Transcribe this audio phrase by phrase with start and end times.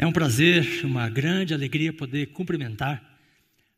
[0.00, 3.02] É um prazer, uma grande alegria poder cumprimentar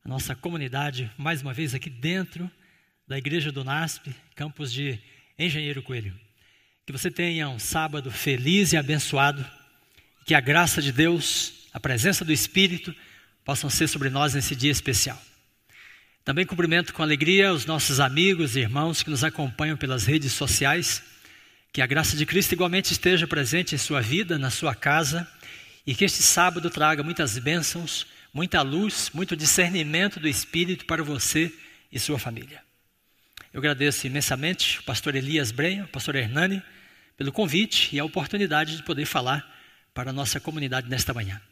[0.04, 2.50] a nossa comunidade mais uma vez aqui dentro
[3.08, 4.98] da Igreja do NASP, campus de
[5.38, 6.14] Engenheiro Coelho.
[6.84, 9.42] Que você tenha um sábado feliz e abençoado,
[10.26, 12.94] que a graça de Deus, a presença do Espírito
[13.42, 15.18] possam ser sobre nós nesse dia especial.
[16.22, 21.02] Também cumprimento com alegria os nossos amigos e irmãos que nos acompanham pelas redes sociais.
[21.72, 25.26] Que a graça de Cristo igualmente esteja presente em sua vida, na sua casa
[25.90, 31.52] e que este sábado traga muitas bênçãos, muita luz, muito discernimento do Espírito para você
[31.90, 32.62] e sua família.
[33.52, 36.62] Eu agradeço imensamente o pastor Elias Brenha, o pastor Hernani,
[37.16, 39.44] pelo convite e a oportunidade de poder falar
[39.92, 41.42] para a nossa comunidade nesta manhã.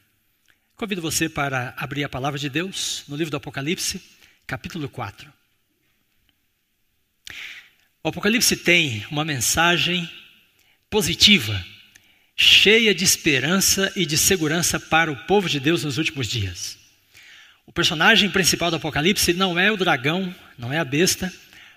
[0.77, 4.01] Convido você para abrir a palavra de Deus no livro do Apocalipse,
[4.46, 5.32] capítulo 4.
[8.05, 10.09] O Apocalipse tem uma mensagem
[10.88, 11.60] positiva
[12.41, 16.79] cheia de esperança e de segurança para o povo de Deus nos últimos dias.
[17.66, 21.32] O personagem principal do Apocalipse não é o dragão, não é a besta,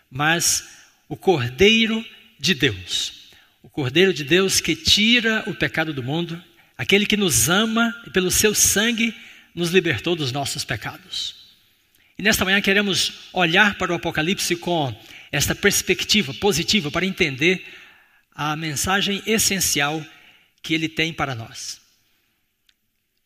[0.09, 0.63] mas
[1.09, 2.05] o Cordeiro
[2.39, 3.31] de Deus.
[3.63, 6.41] O Cordeiro de Deus que tira o pecado do mundo,
[6.77, 9.15] aquele que nos ama e pelo seu sangue
[9.55, 11.35] nos libertou dos nossos pecados.
[12.19, 14.95] E nesta manhã queremos olhar para o Apocalipse com
[15.31, 17.65] esta perspectiva positiva para entender
[18.35, 20.05] a mensagem essencial
[20.61, 21.81] que ele tem para nós.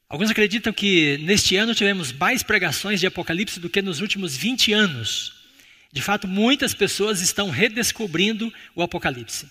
[0.07, 4.71] Alguns acreditam que neste ano tivemos mais pregações de Apocalipse do que nos últimos 20
[4.71, 5.33] anos.
[5.91, 9.47] De fato, muitas pessoas estão redescobrindo o Apocalipse.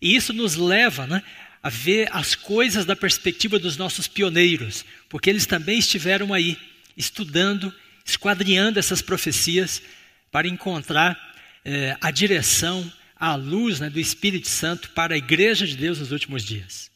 [0.00, 1.22] E isso nos leva né,
[1.62, 6.56] a ver as coisas da perspectiva dos nossos pioneiros, porque eles também estiveram aí,
[6.96, 9.82] estudando, esquadrinhando essas profecias
[10.30, 11.18] para encontrar
[11.64, 16.12] eh, a direção, a luz né, do Espírito Santo para a igreja de Deus nos
[16.12, 16.90] últimos dias.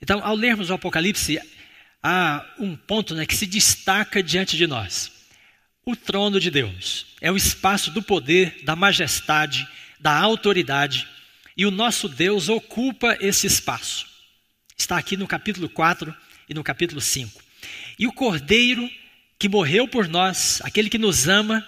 [0.00, 1.40] Então, ao lermos o Apocalipse,
[2.02, 5.10] há um ponto né, que se destaca diante de nós:
[5.84, 7.06] o trono de Deus.
[7.20, 9.66] É o espaço do poder, da majestade,
[9.98, 11.08] da autoridade,
[11.56, 14.06] e o nosso Deus ocupa esse espaço.
[14.76, 16.14] Está aqui no capítulo 4
[16.48, 17.42] e no capítulo 5.
[17.98, 18.88] E o cordeiro
[19.38, 21.66] que morreu por nós, aquele que nos ama,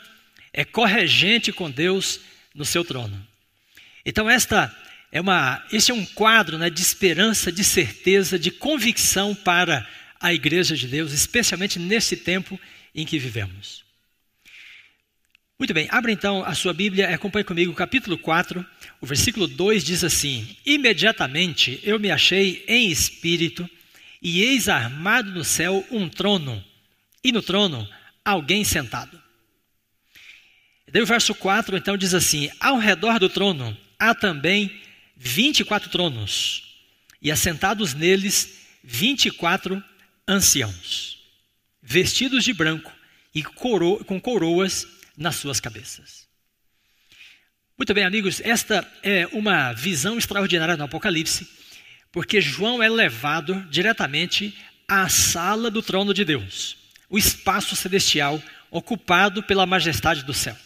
[0.53, 2.21] é corregente com Deus
[2.55, 3.27] no seu trono.
[4.05, 4.75] Então, esta
[5.13, 9.87] é uma, esse é um quadro né, de esperança, de certeza, de convicção para
[10.21, 12.59] a igreja de Deus, especialmente nesse tempo
[12.95, 13.85] em que vivemos.
[15.59, 18.65] Muito bem, abra então a sua Bíblia acompanhe comigo o capítulo 4,
[19.01, 23.69] o versículo 2 diz assim: Imediatamente eu me achei em espírito,
[24.23, 26.65] e eis armado no céu um trono,
[27.23, 27.87] e no trono
[28.25, 29.21] alguém sentado.
[30.91, 34.81] Daí o verso 4 então diz assim: Ao redor do trono há também
[35.23, 36.63] 24 tronos,
[37.21, 39.85] e assentados neles 24
[40.27, 41.19] anciãos,
[41.83, 42.91] vestidos de branco
[43.35, 44.87] e coro com coroas
[45.19, 46.27] nas suas cabeças.
[47.77, 51.47] Muito bem, amigos, esta é uma visão extraordinária no Apocalipse,
[52.11, 54.57] porque João é levado diretamente
[54.89, 56.79] à sala do trono de Deus,
[57.11, 60.57] o espaço celestial ocupado pela majestade do céu.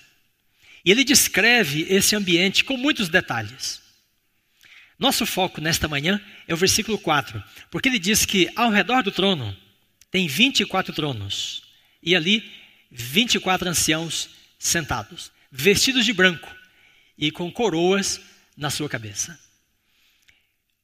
[0.85, 3.83] E ele descreve esse ambiente com muitos detalhes.
[5.05, 9.13] Nosso foco nesta manhã é o versículo 4, porque ele diz que ao redor do
[9.13, 9.55] trono
[10.11, 11.63] tem 24 tronos,
[12.03, 12.43] e ali
[12.91, 16.51] 24 anciãos sentados, vestidos de branco
[17.19, 18.19] e com coroas
[18.57, 19.39] na sua cabeça.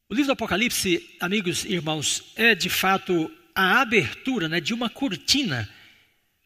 [0.06, 4.90] O livro do Apocalipse, amigos e irmãos, é de fato a abertura né, de uma
[4.90, 5.66] cortina,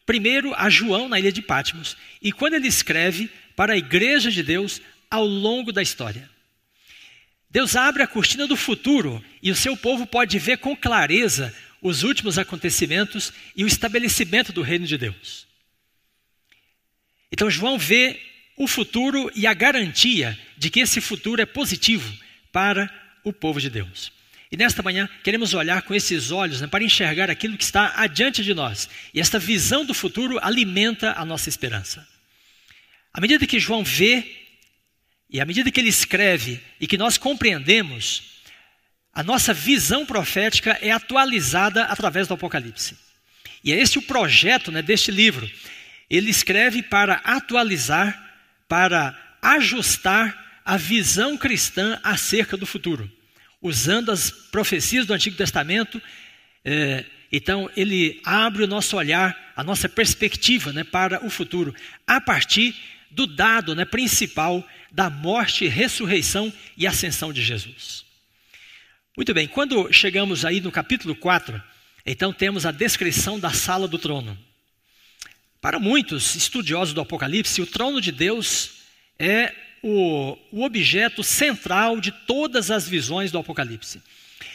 [0.05, 4.41] primeiro a João na ilha de Patmos, e quando ele escreve para a igreja de
[4.41, 4.79] Deus
[5.11, 6.33] ao longo da história.
[7.55, 12.03] Deus abre a cortina do futuro e o seu povo pode ver com clareza os
[12.03, 15.47] últimos acontecimentos e o estabelecimento do reino de Deus.
[17.31, 18.19] Então, João vê
[18.57, 22.13] o futuro e a garantia de que esse futuro é positivo
[22.51, 22.93] para
[23.23, 24.11] o povo de Deus.
[24.51, 28.43] E nesta manhã queremos olhar com esses olhos né, para enxergar aquilo que está adiante
[28.43, 28.89] de nós.
[29.13, 32.05] E esta visão do futuro alimenta a nossa esperança.
[33.13, 34.44] À medida que João vê
[35.35, 38.39] e à medida que ele escreve e que nós compreendemos,
[39.13, 42.95] a nossa visão profética é atualizada através do Apocalipse.
[43.61, 45.51] E é esse o projeto né, deste livro.
[46.09, 48.17] Ele escreve para atualizar,
[48.69, 53.11] para ajustar a visão cristã acerca do futuro,
[53.61, 56.01] usando as profecias do Antigo Testamento.
[56.63, 61.75] É, então, ele abre o nosso olhar, a nossa perspectiva né, para o futuro,
[62.07, 62.73] a partir
[63.11, 64.65] do dado né, principal
[64.95, 68.05] da morte, ressurreição e ascensão de Jesus.
[69.17, 71.61] Muito bem, quando chegamos aí no capítulo 4,
[72.05, 74.37] então temos a descrição da sala do trono.
[75.59, 78.71] Para muitos estudiosos do Apocalipse, o trono de Deus
[79.19, 79.53] é
[79.83, 84.01] o, o objeto central de todas as visões do Apocalipse.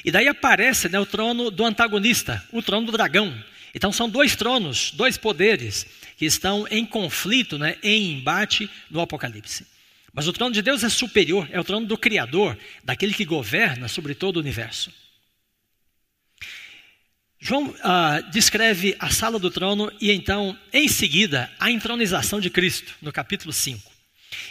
[0.02, 3.44] E daí aparece né, o trono do antagonista, o trono do dragão.
[3.74, 9.66] Então são dois tronos, dois poderes que estão em conflito, né, em embate no Apocalipse.
[10.12, 13.88] Mas o trono de Deus é superior, é o trono do Criador, daquele que governa
[13.88, 14.92] sobre todo o universo.
[17.38, 22.94] João ah, descreve a sala do trono e então, em seguida, a entronização de Cristo,
[23.00, 23.90] no capítulo 5.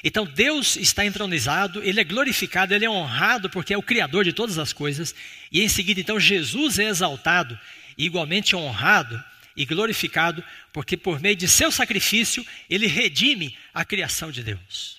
[0.04, 4.34] Então, Deus está entronizado, ele é glorificado, ele é honrado porque é o Criador de
[4.34, 5.14] todas as coisas,
[5.52, 7.58] e em seguida, então, Jesus é exaltado,
[7.98, 9.22] igualmente honrado
[9.56, 14.99] e glorificado, porque por meio de seu sacrifício, ele redime a criação de Deus.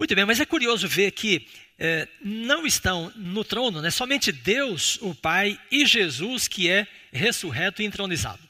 [0.00, 1.46] Muito bem, mas é curioso ver que
[1.78, 7.82] é, não estão no trono, né, somente Deus, o Pai, e Jesus, que é ressurreto
[7.82, 8.40] e entronizado.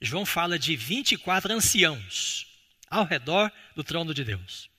[0.00, 2.46] João fala de 24 anciãos
[2.88, 4.70] ao redor do trono de Deus.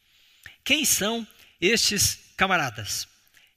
[0.64, 1.28] Quem são
[1.60, 3.10] estes camaradas?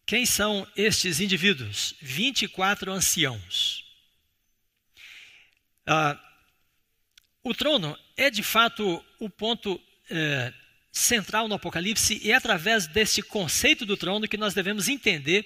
[0.04, 1.94] Quem são estes indivíduos?
[2.02, 3.84] 24 anciãos.
[5.86, 6.20] Ah,
[7.40, 9.80] o trono é de fato o ponto
[10.10, 10.52] é,
[10.94, 15.44] central no Apocalipse e é através desse conceito do trono que nós devemos entender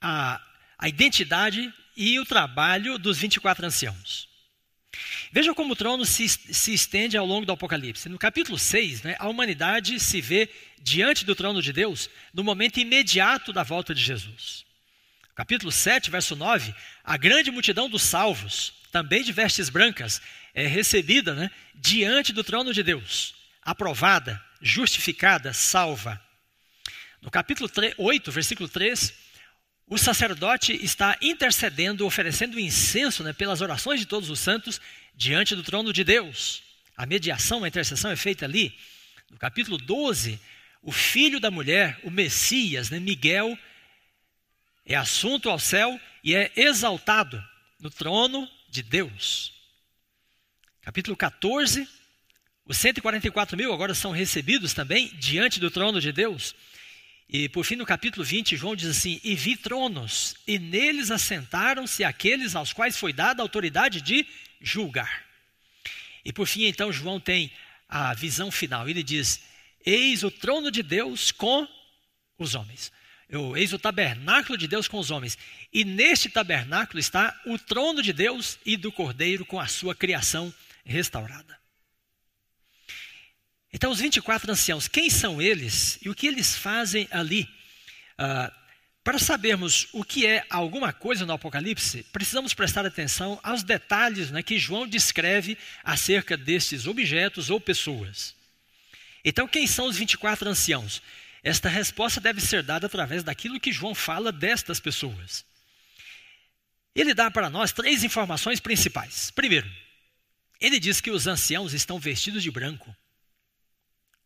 [0.00, 0.40] a,
[0.78, 4.26] a identidade e o trabalho dos 24 anciãos.
[5.30, 8.08] Veja como o trono se, se estende ao longo do Apocalipse.
[8.08, 10.48] No capítulo 6, né, a humanidade se vê
[10.80, 14.64] diante do trono de Deus no momento imediato da volta de Jesus.
[15.34, 16.74] Capítulo 7, verso 9,
[17.04, 20.22] a grande multidão dos salvos, também de vestes brancas,
[20.54, 26.20] é recebida né, diante do trono de Deus, aprovada, justificada, salva.
[27.20, 29.14] No capítulo 3, 8, versículo 3,
[29.86, 34.80] o sacerdote está intercedendo, oferecendo incenso né, pelas orações de todos os santos
[35.14, 36.62] diante do trono de Deus.
[36.96, 38.76] A mediação, a intercessão é feita ali.
[39.30, 40.38] No capítulo 12,
[40.82, 43.58] o filho da mulher, o Messias, né, Miguel,
[44.84, 47.42] é assunto ao céu e é exaltado
[47.80, 49.54] no trono de Deus.
[50.82, 51.88] Capítulo 14,
[52.68, 56.54] os 144 mil agora são recebidos também diante do trono de Deus.
[57.26, 62.04] E por fim, no capítulo 20, João diz assim: E vi tronos, e neles assentaram-se
[62.04, 64.26] aqueles aos quais foi dada a autoridade de
[64.60, 65.24] julgar.
[66.22, 67.50] E por fim, então, João tem
[67.88, 68.86] a visão final.
[68.86, 69.42] Ele diz:
[69.84, 71.66] Eis o trono de Deus com
[72.38, 72.92] os homens.
[73.30, 75.38] Eu, eis o tabernáculo de Deus com os homens.
[75.72, 80.52] E neste tabernáculo está o trono de Deus e do Cordeiro com a sua criação
[80.84, 81.57] restaurada.
[83.72, 87.48] Então, os 24 anciãos, quem são eles e o que eles fazem ali?
[88.16, 88.52] Ah,
[89.04, 94.42] para sabermos o que é alguma coisa no Apocalipse, precisamos prestar atenção aos detalhes né,
[94.42, 98.34] que João descreve acerca destes objetos ou pessoas.
[99.24, 101.02] Então, quem são os 24 anciãos?
[101.42, 105.44] Esta resposta deve ser dada através daquilo que João fala destas pessoas.
[106.94, 109.30] Ele dá para nós três informações principais.
[109.30, 109.70] Primeiro,
[110.60, 112.94] ele diz que os anciãos estão vestidos de branco.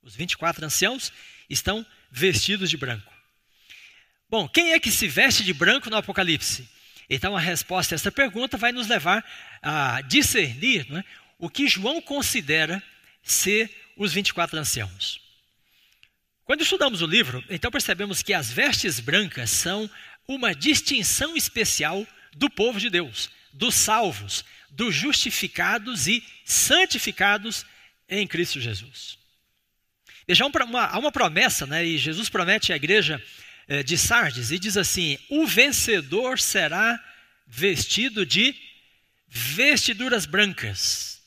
[0.02, 1.12] Os 24 anciãos
[1.49, 3.12] estão vestidos de branco.
[4.28, 6.69] Bom, quem é que se veste de branco no Apocalipse?
[7.08, 9.25] Então, a resposta a essa pergunta vai nos levar
[9.62, 11.05] a discernir é,
[11.38, 12.82] o que João considera
[13.22, 15.20] ser os 24 anciãos.
[16.44, 19.88] Quando estudamos o livro, então percebemos que as vestes brancas são
[20.26, 27.67] uma distinção especial do povo de Deus, dos salvos, dos justificados e santificados
[28.08, 29.21] em Cristo Jesus.
[30.26, 31.84] Veja, há uma promessa, né?
[31.84, 33.22] e Jesus promete à igreja
[33.69, 37.02] eh, de Sardes, e diz assim: O vencedor será
[37.46, 38.55] vestido de
[39.29, 41.20] vestiduras brancas.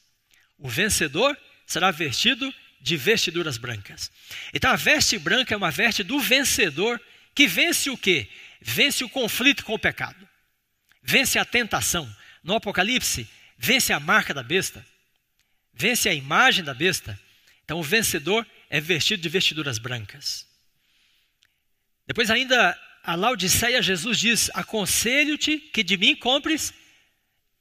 [0.58, 4.12] O vencedor será vestido de vestiduras brancas.
[4.54, 7.02] Então a veste branca é uma veste do vencedor
[7.34, 8.28] que vence o quê?
[8.62, 10.28] Vence o conflito com o pecado.
[11.02, 12.10] Vence a tentação.
[12.44, 14.86] No Apocalipse, vence a marca da besta.
[15.74, 17.20] Vence a imagem da besta.
[17.64, 20.48] Então o vencedor é vestido de vestiduras brancas.
[22.08, 26.74] Depois, ainda, a Laodiceia, Jesus diz: Aconselho-te que de mim compres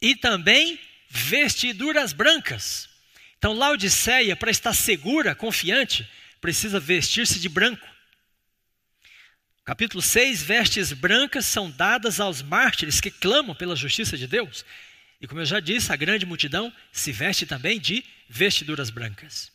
[0.00, 2.88] e também vestiduras brancas.
[3.38, 6.08] Então, Laodiceia, para estar segura, confiante,
[6.40, 7.86] precisa vestir-se de branco.
[9.64, 14.64] Capítulo 6: Vestes brancas são dadas aos mártires que clamam pela justiça de Deus.
[15.20, 19.53] E como eu já disse, a grande multidão se veste também de vestiduras brancas.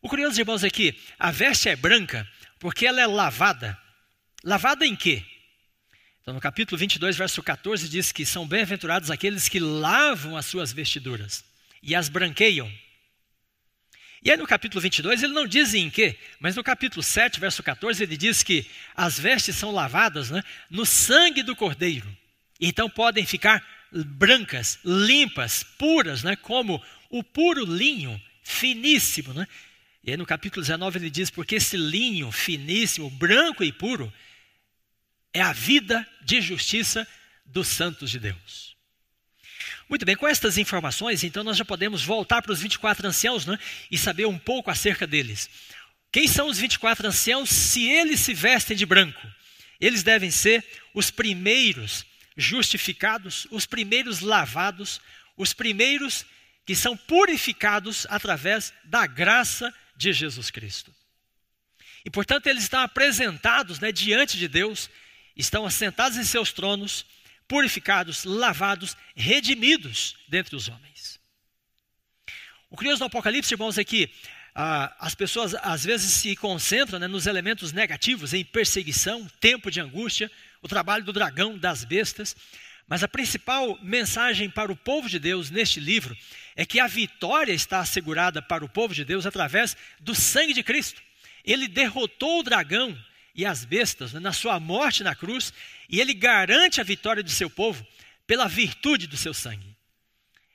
[0.00, 2.28] O curioso, irmãos, é que a veste é branca
[2.58, 3.78] porque ela é lavada.
[4.44, 5.24] Lavada em quê?
[6.22, 10.72] Então, no capítulo 22, verso 14, diz que são bem-aventurados aqueles que lavam as suas
[10.72, 11.44] vestiduras
[11.82, 12.70] e as branqueiam.
[14.22, 17.62] E aí no capítulo 22 ele não diz em quê, mas no capítulo 7, verso
[17.62, 22.14] 14, ele diz que as vestes são lavadas né, no sangue do cordeiro.
[22.60, 29.32] Então podem ficar brancas, limpas, puras, né, como o puro linho finíssimo.
[29.32, 29.46] Né?
[30.02, 34.12] E aí no capítulo 19 ele diz: porque esse linho finíssimo, branco e puro,
[35.32, 37.06] é a vida de justiça
[37.44, 38.76] dos santos de Deus.
[39.88, 43.58] Muito bem, com estas informações, então nós já podemos voltar para os 24 anciãos né,
[43.90, 45.48] e saber um pouco acerca deles.
[46.12, 49.20] Quem são os 24 anciãos se eles se vestem de branco?
[49.80, 50.64] Eles devem ser
[50.94, 52.04] os primeiros
[52.36, 55.00] justificados, os primeiros lavados,
[55.36, 56.24] os primeiros
[56.66, 60.94] que são purificados através da graça de Jesus Cristo.
[62.04, 64.88] E portanto eles estão apresentados né, diante de Deus,
[65.36, 67.04] estão assentados em seus tronos,
[67.46, 71.18] purificados, lavados, redimidos dentre os homens.
[72.70, 74.10] O curioso do Apocalipse, irmãos, é que
[74.54, 79.80] ah, as pessoas às vezes se concentram né, nos elementos negativos, em perseguição, tempo de
[79.80, 82.36] angústia, o trabalho do dragão, das bestas.
[82.88, 86.16] Mas a principal mensagem para o povo de Deus neste livro
[86.56, 90.62] é que a vitória está assegurada para o povo de Deus através do sangue de
[90.62, 91.02] Cristo.
[91.44, 92.98] Ele derrotou o dragão
[93.34, 95.52] e as bestas né, na sua morte na cruz,
[95.88, 97.86] e ele garante a vitória do seu povo
[98.26, 99.76] pela virtude do seu sangue.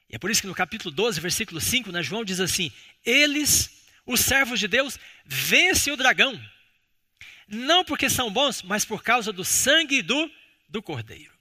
[0.10, 2.72] E é por isso que no capítulo 12, versículo 5, né, João diz assim:
[3.06, 6.40] Eles, os servos de Deus, vencem o dragão,
[7.48, 10.30] não porque são bons, mas por causa do sangue do,
[10.68, 11.33] do cordeiro.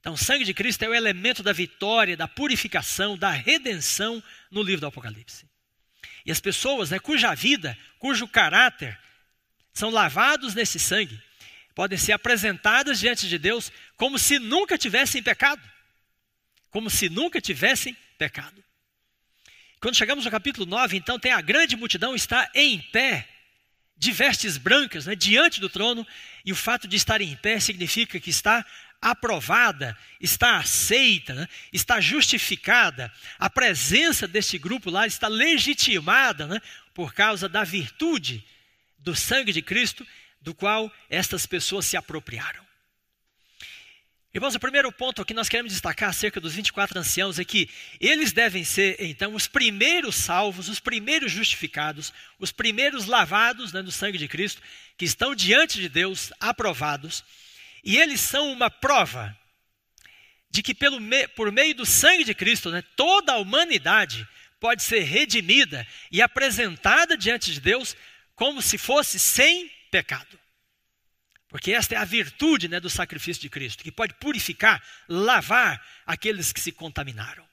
[0.00, 4.62] Então, o sangue de Cristo é o elemento da vitória, da purificação, da redenção no
[4.62, 5.46] livro do Apocalipse.
[6.24, 8.98] E as pessoas né, cuja vida, cujo caráter
[9.72, 11.20] são lavados nesse sangue,
[11.74, 15.62] podem ser apresentadas diante de Deus como se nunca tivessem pecado.
[16.70, 18.62] Como se nunca tivessem pecado.
[19.80, 23.26] Quando chegamos no capítulo 9, então, tem a grande multidão está em pé,
[23.96, 26.06] de vestes brancas, né, diante do trono,
[26.44, 28.64] e o fato de estar em pé significa que está
[29.00, 33.12] aprovada, está aceita, né, está justificada.
[33.38, 36.60] A presença deste grupo lá está legitimada né,
[36.92, 38.44] por causa da virtude
[38.98, 40.06] do sangue de Cristo,
[40.40, 42.70] do qual estas pessoas se apropriaram.
[44.32, 47.68] Irmãos, o primeiro ponto que nós queremos destacar acerca dos 24 anciãos é que
[48.00, 53.90] eles devem ser, então, os primeiros salvos, os primeiros justificados, os primeiros lavados né, no
[53.90, 54.62] sangue de Cristo,
[54.96, 57.24] que estão diante de Deus, aprovados,
[57.84, 59.36] e eles são uma prova
[60.50, 60.98] de que, pelo
[61.34, 64.26] por meio do sangue de Cristo, né, toda a humanidade
[64.58, 67.96] pode ser redimida e apresentada diante de Deus
[68.34, 70.38] como se fosse sem pecado.
[71.48, 76.52] Porque esta é a virtude né, do sacrifício de Cristo, que pode purificar, lavar aqueles
[76.52, 77.48] que se contaminaram.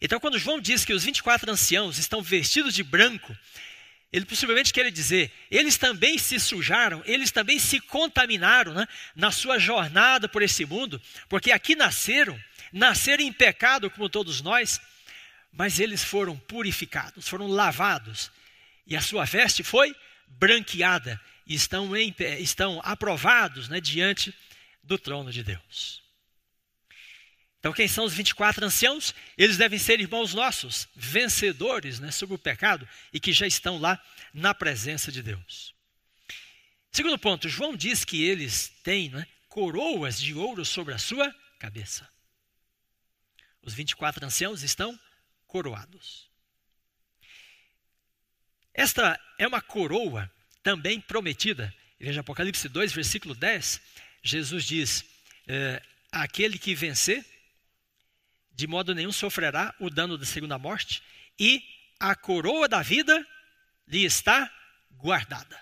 [0.00, 3.36] Então, quando João diz que os 24 anciãos estão vestidos de branco,
[4.16, 9.58] ele possivelmente quer dizer, eles também se sujaram, eles também se contaminaram né, na sua
[9.58, 12.40] jornada por esse mundo, porque aqui nasceram,
[12.72, 14.80] nasceram em pecado como todos nós,
[15.52, 18.30] mas eles foram purificados, foram lavados,
[18.86, 19.94] e a sua veste foi
[20.26, 24.34] branqueada e estão, em, estão aprovados né, diante
[24.82, 26.05] do trono de Deus.
[27.66, 29.12] Então, quem são os 24 anciãos?
[29.36, 34.00] Eles devem ser irmãos nossos, vencedores né, sobre o pecado e que já estão lá
[34.32, 35.74] na presença de Deus.
[36.92, 42.08] Segundo ponto, João diz que eles têm né, coroas de ouro sobre a sua cabeça.
[43.60, 44.96] Os 24 anciãos estão
[45.48, 46.30] coroados.
[48.72, 50.30] Esta é uma coroa
[50.62, 51.74] também prometida.
[51.98, 53.80] Veja Apocalipse 2, versículo 10.
[54.22, 55.04] Jesus diz:
[55.48, 55.82] é,
[56.12, 57.26] Aquele que vencer,
[58.56, 61.02] de modo nenhum sofrerá o dano da segunda morte,
[61.38, 61.62] e
[62.00, 63.24] a coroa da vida
[63.86, 64.50] lhe está
[64.92, 65.60] guardada.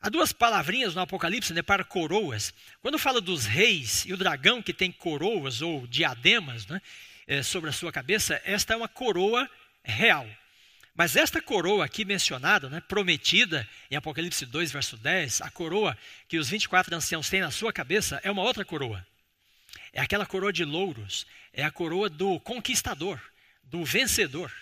[0.00, 2.52] Há duas palavrinhas no Apocalipse né, para coroas.
[2.82, 6.82] Quando fala dos reis e o dragão que tem coroas ou diademas né,
[7.26, 9.48] é, sobre a sua cabeça, esta é uma coroa
[9.82, 10.28] real.
[10.94, 15.96] Mas esta coroa aqui mencionada, né, prometida em Apocalipse 2, verso 10, a coroa
[16.28, 19.06] que os 24 anciãos têm na sua cabeça, é uma outra coroa.
[19.94, 23.20] É aquela coroa de louros, é a coroa do conquistador,
[23.62, 24.52] do vencedor.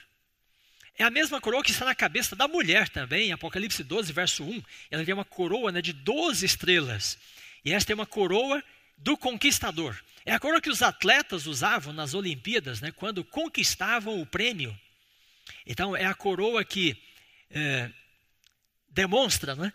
[0.99, 4.45] É a mesma coroa que está na cabeça da mulher também, em Apocalipse 12, verso
[4.45, 4.63] 1.
[4.91, 7.19] Ela tem uma coroa né, de 12 estrelas.
[7.65, 8.63] E esta é uma coroa
[8.99, 9.99] do conquistador.
[10.27, 14.79] É a coroa que os atletas usavam nas Olimpíadas, né, quando conquistavam o prêmio.
[15.65, 16.95] Então, é a coroa que
[17.51, 17.91] é,
[18.91, 19.73] demonstra né,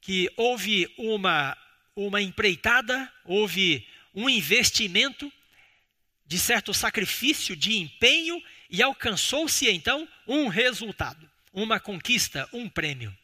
[0.00, 1.56] que houve uma,
[1.94, 5.32] uma empreitada, houve um investimento
[6.26, 13.16] de certo sacrifício, de empenho, e alcançou-se então um resultado, uma conquista, um prêmio.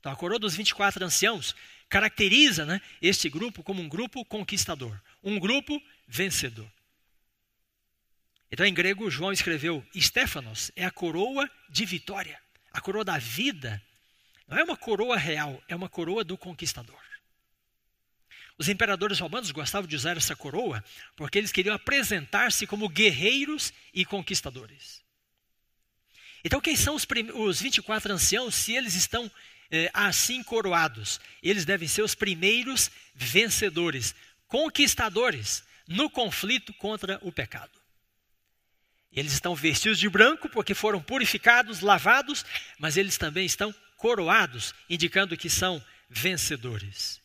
[0.00, 1.54] Então, a coroa dos 24 anciãos
[1.88, 6.68] caracteriza né, este grupo como um grupo conquistador, um grupo vencedor.
[8.50, 12.40] Então, em grego, João escreveu: Stefanos é a coroa de vitória,
[12.72, 13.80] a coroa da vida.
[14.48, 17.01] Não é uma coroa real, é uma coroa do conquistador.
[18.62, 20.84] Os imperadores romanos gostavam de usar essa coroa
[21.16, 25.02] porque eles queriam apresentar-se como guerreiros e conquistadores.
[26.44, 27.04] Então, quem são os,
[27.34, 29.28] os 24 anciãos, se eles estão
[29.68, 31.20] eh, assim coroados?
[31.42, 34.14] Eles devem ser os primeiros vencedores,
[34.46, 37.76] conquistadores no conflito contra o pecado.
[39.10, 42.46] Eles estão vestidos de branco porque foram purificados, lavados,
[42.78, 47.21] mas eles também estão coroados, indicando que são vencedores.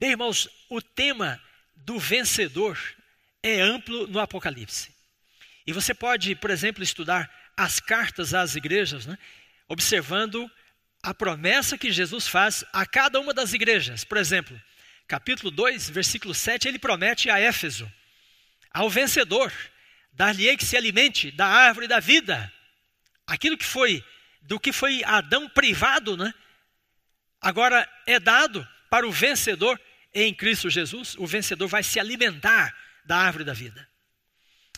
[0.00, 1.38] Bem, irmãos, o tema
[1.76, 2.78] do vencedor
[3.42, 4.90] é amplo no Apocalipse.
[5.66, 9.18] E você pode, por exemplo, estudar as cartas às igrejas, né,
[9.68, 10.50] observando
[11.02, 14.02] a promessa que Jesus faz a cada uma das igrejas.
[14.02, 14.58] Por exemplo,
[15.06, 17.86] capítulo 2, versículo 7, ele promete a Éfeso,
[18.72, 19.52] ao vencedor,
[20.14, 22.50] dar-lhe-ei que se alimente da árvore da vida.
[23.26, 24.02] Aquilo que foi,
[24.40, 26.32] do que foi Adão privado, né?
[27.38, 29.78] Agora é dado para o vencedor
[30.14, 32.74] em Cristo Jesus, o vencedor vai se alimentar
[33.04, 33.88] da árvore da vida.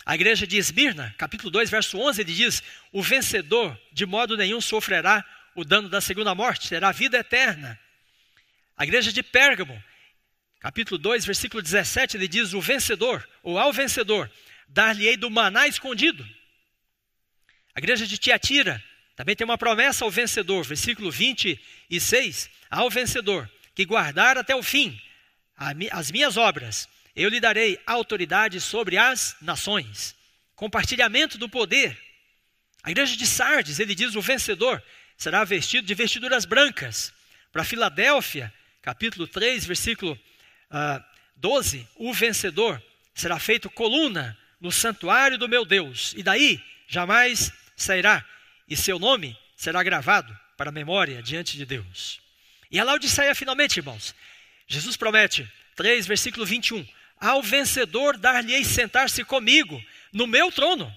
[0.05, 2.61] A igreja de Esmirna, capítulo 2, verso 11, ele diz:
[2.91, 5.23] O vencedor de modo nenhum sofrerá
[5.55, 7.79] o dano da segunda morte, terá vida eterna.
[8.75, 9.81] A igreja de Pérgamo,
[10.59, 14.29] capítulo 2, versículo 17, ele diz: O vencedor, ou ao vencedor,
[14.67, 16.27] dar-lhe-ei do maná escondido.
[17.73, 18.83] A igreja de Tiatira
[19.15, 24.99] também tem uma promessa ao vencedor, versículo 26, ao vencedor, que guardar até o fim
[25.91, 30.15] as minhas obras, eu lhe darei autoridade sobre as nações,
[30.55, 31.97] compartilhamento do poder.
[32.83, 34.83] A igreja de Sardes, ele diz: o vencedor
[35.17, 37.13] será vestido de vestiduras brancas.
[37.51, 40.19] Para Filadélfia, capítulo 3, versículo uh,
[40.71, 42.81] ah, 12: o vencedor
[43.13, 48.25] será feito coluna no santuário do meu Deus, e daí jamais sairá,
[48.67, 52.19] e seu nome será gravado para a memória diante de Deus.
[52.71, 54.15] E a Laodiceia, finalmente, irmãos,
[54.67, 56.85] Jesus promete, 3, versículo 21,
[57.19, 60.93] ao vencedor dar-lhe-ei sentar-se comigo no meu trono,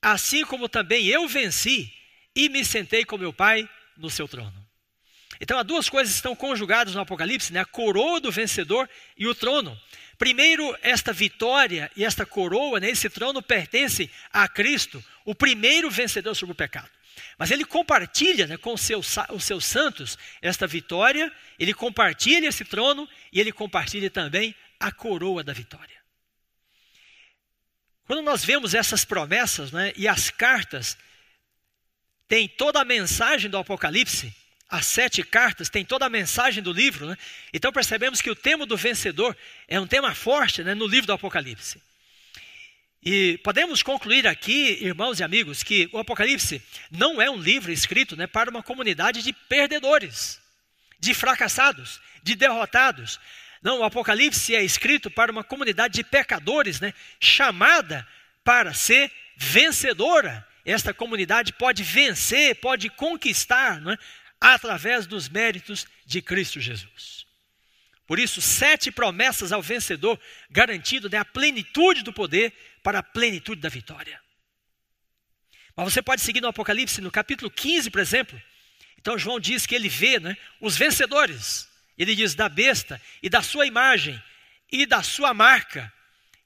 [0.00, 1.92] assim como também eu venci
[2.34, 4.66] e me sentei com meu Pai no seu trono.
[5.40, 7.60] Então, há duas coisas estão conjugadas no Apocalipse, né?
[7.60, 9.78] a coroa do vencedor e o trono.
[10.18, 12.90] Primeiro, esta vitória e esta coroa, né?
[12.90, 16.95] esse trono pertence a Cristo, o primeiro vencedor sobre o pecado.
[17.38, 22.64] Mas ele compartilha né, com os seus, os seus santos esta vitória, ele compartilha esse
[22.64, 25.96] trono e ele compartilha também a coroa da vitória.
[28.06, 30.96] Quando nós vemos essas promessas né, e as cartas,
[32.28, 34.34] tem toda a mensagem do Apocalipse,
[34.68, 37.16] as sete cartas, tem toda a mensagem do livro, né?
[37.52, 39.36] então percebemos que o tema do vencedor
[39.68, 41.80] é um tema forte né, no livro do Apocalipse.
[43.08, 48.16] E podemos concluir aqui, irmãos e amigos, que o Apocalipse não é um livro escrito
[48.16, 50.40] né, para uma comunidade de perdedores,
[50.98, 53.20] de fracassados, de derrotados.
[53.62, 58.04] Não, o Apocalipse é escrito para uma comunidade de pecadores, né, chamada
[58.42, 60.44] para ser vencedora.
[60.64, 63.96] Esta comunidade pode vencer, pode conquistar, né,
[64.40, 67.24] através dos méritos de Cristo Jesus.
[68.06, 70.18] Por isso, sete promessas ao vencedor,
[70.50, 72.52] garantindo né, a plenitude do poder
[72.86, 74.22] para a plenitude da vitória.
[75.74, 78.40] Mas você pode seguir no Apocalipse, no capítulo 15, por exemplo.
[78.96, 81.68] Então, João diz que ele vê né, os vencedores.
[81.98, 84.22] Ele diz da besta e da sua imagem
[84.70, 85.92] e da sua marca.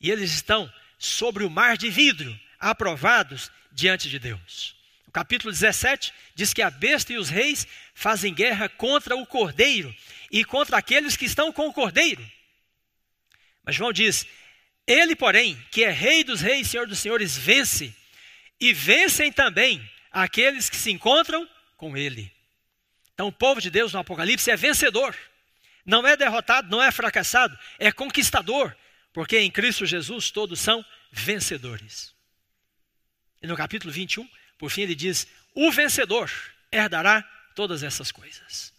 [0.01, 4.75] E eles estão sobre o mar de vidro, aprovados diante de Deus.
[5.09, 9.95] O capítulo 17 diz que a besta e os reis fazem guerra contra o cordeiro
[10.33, 12.27] e contra aqueles que estão com o cordeiro.
[13.63, 14.27] Mas João diz:
[14.91, 17.95] Ele, porém, que é Rei dos Reis, Senhor dos Senhores, vence,
[18.61, 22.33] e vencem também aqueles que se encontram com Ele.
[23.15, 25.17] Então, o povo de Deus no Apocalipse é vencedor,
[25.87, 28.75] não é derrotado, não é fracassado, é conquistador,
[29.13, 32.13] porque em Cristo Jesus todos são vencedores.
[33.41, 35.25] E no capítulo 21, por fim, ele diz:
[35.55, 36.29] O vencedor
[36.73, 37.23] herdará
[37.55, 38.70] todas essas coisas.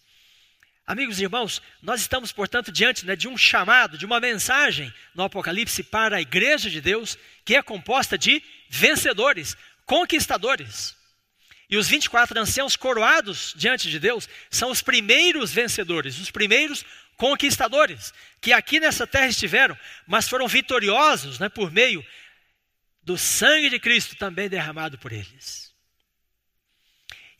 [0.86, 5.24] Amigos e irmãos, nós estamos, portanto, diante né, de um chamado, de uma mensagem no
[5.24, 10.96] Apocalipse para a igreja de Deus, que é composta de vencedores, conquistadores.
[11.70, 16.84] E os 24 anciãos coroados diante de Deus são os primeiros vencedores, os primeiros
[17.16, 22.06] conquistadores, que aqui nessa terra estiveram, mas foram vitoriosos né, por meio
[23.04, 25.71] do sangue de Cristo também derramado por eles.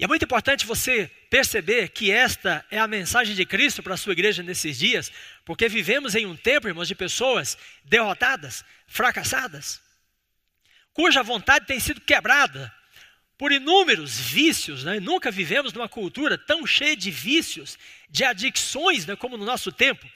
[0.02, 3.98] E é muito importante você perceber que esta é a mensagem de Cristo para a
[3.98, 5.12] sua igreja nesses dias,
[5.46, 9.80] porque vivemos em um tempo, irmãos, de pessoas derrotadas, fracassadas,
[10.92, 12.74] cuja vontade tem sido quebrada
[13.38, 14.84] por inúmeros vícios.
[14.84, 15.00] Né?
[15.00, 17.78] Nunca vivemos numa cultura tão cheia de vícios,
[18.10, 20.10] de adicções, né, como no nosso tempo.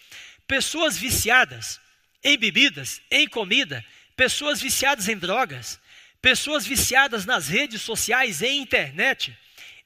[0.47, 1.79] Pessoas viciadas
[2.23, 5.79] em bebidas, em comida, pessoas viciadas em drogas,
[6.19, 9.37] pessoas viciadas nas redes sociais, em internet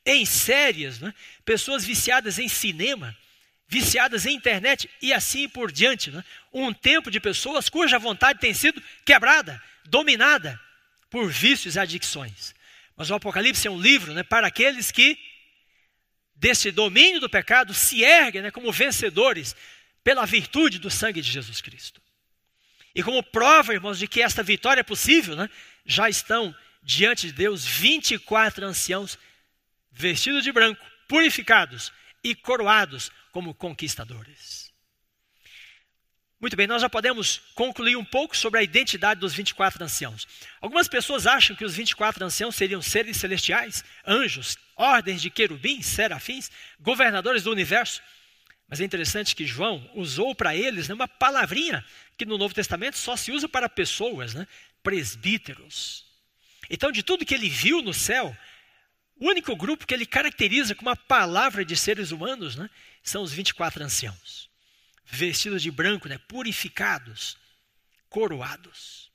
[0.06, 1.14] em séries, né?
[1.46, 3.16] pessoas viciadas em cinema,
[3.68, 6.12] viciadas em internet e assim por diante.
[6.12, 6.24] Né?
[6.52, 10.60] Um tempo de pessoas cuja vontade tem sido quebrada, dominada
[11.10, 12.54] por vícios e adicções.
[12.96, 15.18] Mas o Apocalipse é um livro né, para aqueles que,
[16.36, 19.56] desse domínio do pecado, se erguem né, como vencedores
[20.04, 22.02] pela virtude do sangue de Jesus Cristo.
[22.94, 25.50] E como prova, irmãos, de que esta vitória é possível, né,
[25.86, 29.18] já estão diante de Deus 24 anciãos
[30.00, 31.92] vestidos de branco, purificados
[32.24, 34.72] e coroados como conquistadores.
[36.40, 40.26] Muito bem, nós já podemos concluir um pouco sobre a identidade dos 24 anciãos.
[40.62, 46.50] Algumas pessoas acham que os 24 anciãos seriam seres celestiais, anjos, ordens de querubins, serafins,
[46.80, 48.02] governadores do universo.
[48.70, 51.84] Mas é interessante que João usou para eles né, uma palavrinha
[52.18, 54.48] que no Novo Testamento só se usa para pessoas, né,
[54.82, 56.06] presbíteros.
[56.70, 58.34] Então, de tudo que ele viu no céu,
[59.20, 62.70] o único grupo que ele caracteriza com uma palavra de seres humanos né,
[63.04, 64.50] são os 24 anciãos,
[65.06, 67.38] vestidos de branco, né, purificados,
[68.10, 69.12] coroados.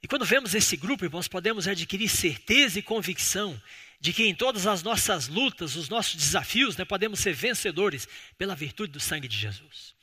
[0.00, 3.60] E quando vemos esse grupo, irmãos, podemos adquirir certeza e convicção
[3.98, 8.06] de que em todas as nossas lutas, os nossos desafios, né, podemos ser vencedores
[8.38, 9.94] pela virtude do sangue de Jesus.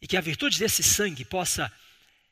[0.00, 1.72] E que a virtude desse sangue possa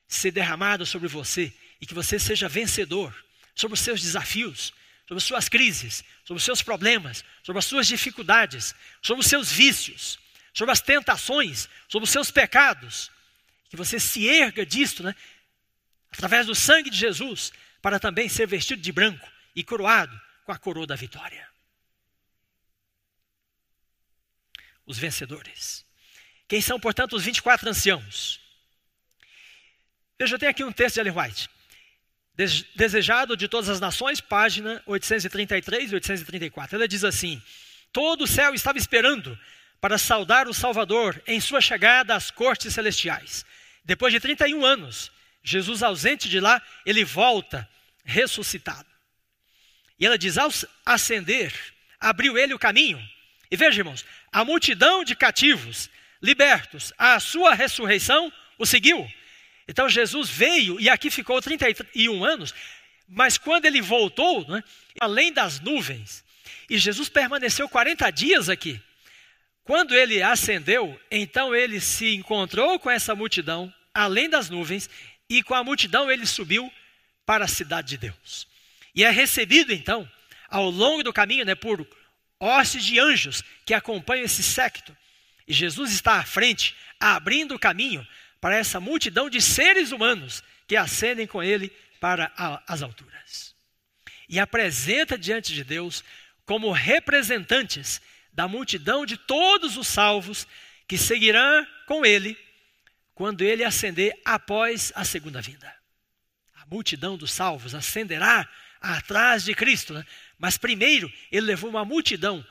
[0.07, 3.13] ser derramada sobre você e que você seja vencedor
[3.55, 4.73] sobre os seus desafios,
[5.11, 9.51] sobre as suas crises, sobre os seus problemas, sobre as suas dificuldades, sobre os seus
[9.51, 10.21] vícios,
[10.55, 13.11] sobre as tentações, sobre os seus pecados.
[13.69, 15.13] Que você se erga disto, né?
[16.13, 20.59] Através do sangue de Jesus, para também ser vestido de branco e coroado com a
[20.59, 21.49] coroa da vitória.
[24.87, 25.85] Os vencedores.
[26.47, 28.41] Quem são, portanto, os 24 anciãos?
[30.17, 31.51] Veja, tenho aqui um texto de Ellen White.
[32.75, 36.77] Desejado de todas as nações, página 833 e 834.
[36.77, 37.43] Ela diz assim:
[37.93, 39.39] Todo o céu estava esperando
[39.81, 43.45] para saudar o Salvador em sua chegada às cortes celestiais.
[43.85, 45.11] Depois de 31 anos,
[45.43, 47.69] Jesus ausente de lá, ele volta
[48.05, 48.89] ressuscitado.
[49.99, 50.51] E ela diz: ao
[50.85, 51.53] ascender,
[51.99, 53.01] abriu ele o caminho.
[53.51, 55.91] E veja, irmãos, a multidão de cativos,
[56.23, 59.07] libertos à sua ressurreição, o seguiu.
[59.71, 62.53] Então Jesus veio e aqui ficou 31 anos,
[63.07, 64.65] mas quando ele voltou, né,
[64.99, 66.25] além das nuvens,
[66.69, 68.81] e Jesus permaneceu 40 dias aqui.
[69.63, 74.91] Quando ele ascendeu, então ele se encontrou com essa multidão, além das nuvens,
[75.29, 76.69] e com a multidão ele subiu
[77.25, 78.49] para a cidade de Deus.
[78.93, 80.11] E é recebido então,
[80.49, 81.87] ao longo do caminho, né, por
[82.41, 84.97] hostes de anjos que acompanham esse séquito.
[85.47, 88.05] E Jesus está à frente, abrindo o caminho
[88.41, 91.69] para essa multidão de seres humanos que ascendem com ele
[92.01, 93.55] para a, as alturas.
[94.29, 96.03] E apresenta diante de Deus
[96.47, 98.01] como representantes
[98.33, 100.47] da multidão de todos os salvos
[100.89, 102.37] que seguirão com ele
[103.15, 105.73] quando ele ascender após a segunda vinda.
[106.55, 108.49] A multidão dos salvos ascenderá
[108.81, 110.07] atrás de Cristo, né?
[110.39, 112.45] mas primeiro ele levou uma multidão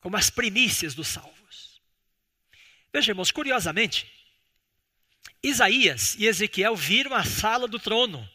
[0.00, 1.80] como as primícias dos salvos.
[2.92, 4.06] Veja, irmãos, curiosamente,
[5.42, 8.28] Isaías e Ezequiel viram a sala do trono.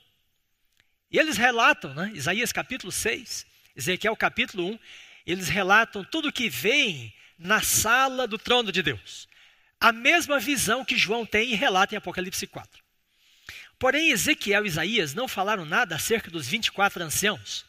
[1.11, 2.11] E eles relatam, né?
[2.15, 4.79] Isaías capítulo 6, Ezequiel capítulo 1,
[5.25, 9.27] eles relatam tudo o que vem na sala do trono de Deus.
[9.79, 12.83] A mesma visão que João tem e relata em Apocalipse 4.
[13.77, 17.65] Porém, Ezequiel e Isaías não falaram nada acerca dos 24 anciãos.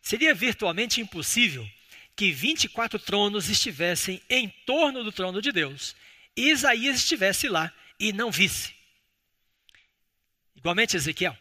[0.00, 1.68] Seria virtualmente impossível
[2.16, 5.94] que 24 tronos estivessem em torno do trono de Deus
[6.36, 8.77] e Isaías estivesse lá e não visse.
[10.58, 11.36] Igualmente Ezequiel.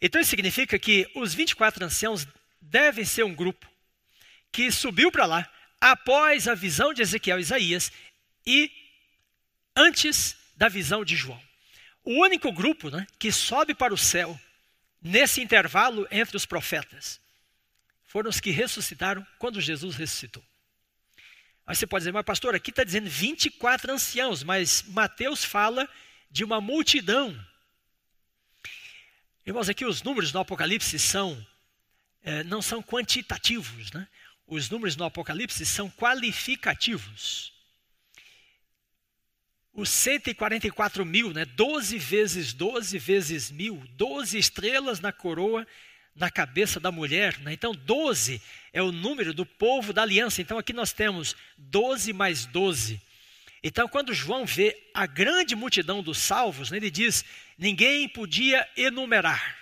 [0.00, 2.26] Então isso significa que os 24 anciãos
[2.60, 3.70] devem ser um grupo
[4.50, 5.50] que subiu para lá
[5.80, 7.92] após a visão de Ezequiel e Isaías
[8.44, 8.70] e
[9.76, 11.40] antes da visão de João.
[12.02, 14.38] O único grupo né, que sobe para o céu
[15.02, 17.20] nesse intervalo entre os profetas
[18.04, 20.42] foram os que ressuscitaram quando Jesus ressuscitou.
[21.66, 25.88] Aí você pode dizer, mas pastor, aqui está dizendo 24 anciãos, mas Mateus fala
[26.30, 27.38] de uma multidão.
[29.46, 31.46] Irmãos, aqui os números no Apocalipse são,
[32.24, 34.08] é, não são quantitativos, né?
[34.44, 37.52] Os números no Apocalipse são qualificativos.
[39.72, 41.44] Os 144 mil, né?
[41.44, 45.64] 12 vezes 12 vezes mil, 12 estrelas na coroa
[46.16, 47.38] na cabeça da mulher.
[47.38, 47.52] Né?
[47.52, 50.42] Então, 12 é o número do povo da aliança.
[50.42, 53.00] Então, aqui nós temos 12 mais 12.
[53.62, 57.24] Então, quando João vê a grande multidão dos salvos, né, ele diz:
[57.58, 59.56] ninguém podia enumerar.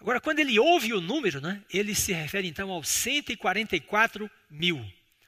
[0.00, 4.82] Agora, quando ele ouve o número, né, ele se refere então aos 144 mil.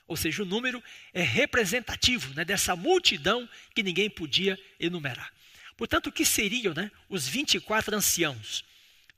[0.07, 5.33] Ou seja, o número é representativo né, dessa multidão que ninguém podia enumerar.
[5.77, 8.65] Portanto, o que seriam né, os 24 anciãos?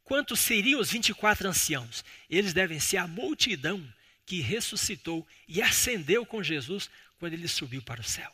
[0.03, 2.05] Quantos seriam os 24 anciãos?
[2.29, 3.87] Eles devem ser a multidão
[4.27, 8.33] que ressuscitou e ascendeu com Jesus quando ele subiu para o céu.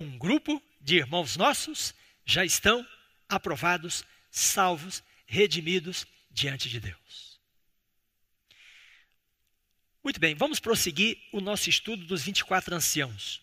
[0.00, 2.86] Um grupo de irmãos nossos já estão
[3.28, 7.38] aprovados, salvos, redimidos diante de Deus.
[10.02, 13.42] Muito bem, vamos prosseguir o nosso estudo dos 24 anciãos.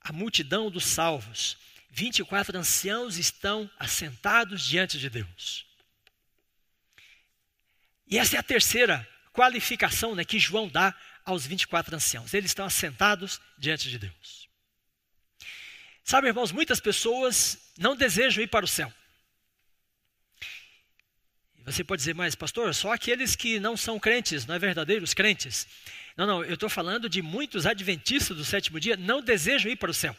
[0.00, 1.58] A multidão dos salvos
[1.90, 5.66] 24 anciãos estão assentados diante de Deus.
[8.06, 12.32] E essa é a terceira qualificação né, que João dá aos 24 anciãos.
[12.32, 14.41] Eles estão assentados diante de Deus.
[16.04, 18.92] Sabe, irmãos, muitas pessoas não desejam ir para o céu.
[21.64, 25.66] Você pode dizer, mas pastor, só aqueles que não são crentes, não é verdadeiros crentes.
[26.16, 29.90] Não, não, eu estou falando de muitos adventistas do sétimo dia não desejam ir para
[29.90, 30.16] o céu.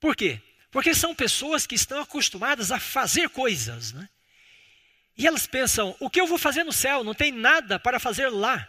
[0.00, 0.40] Por quê?
[0.70, 4.08] Porque são pessoas que estão acostumadas a fazer coisas, né?
[5.16, 7.04] E elas pensam: o que eu vou fazer no céu?
[7.04, 8.68] Não tem nada para fazer lá.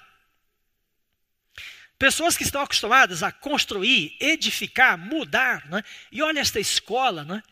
[2.02, 5.84] Pessoas que estão acostumadas a construir, edificar, mudar, né?
[6.12, 7.44] e olha esta escola, né?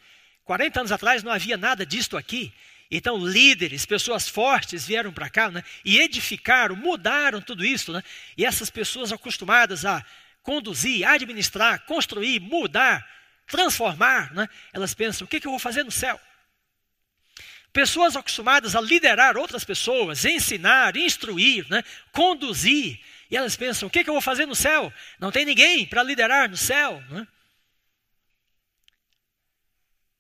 [0.44, 2.52] 40 anos atrás não havia nada disto aqui.
[2.90, 5.64] Então, líderes, pessoas fortes vieram para cá né?
[5.86, 7.94] e edificaram, mudaram tudo isso.
[7.94, 8.02] Né?
[8.36, 10.04] E essas pessoas acostumadas a
[10.42, 13.08] conduzir, administrar, construir, mudar,
[13.46, 14.50] transformar, né?
[14.74, 16.20] elas pensam: o que, que eu vou fazer no céu?
[17.72, 21.84] Pessoas acostumadas a liderar outras pessoas, ensinar, instruir, né?
[22.12, 24.92] conduzir, e elas pensam: o que, que eu vou fazer no céu?
[25.20, 27.02] Não tem ninguém para liderar no céu.
[27.10, 27.28] Né?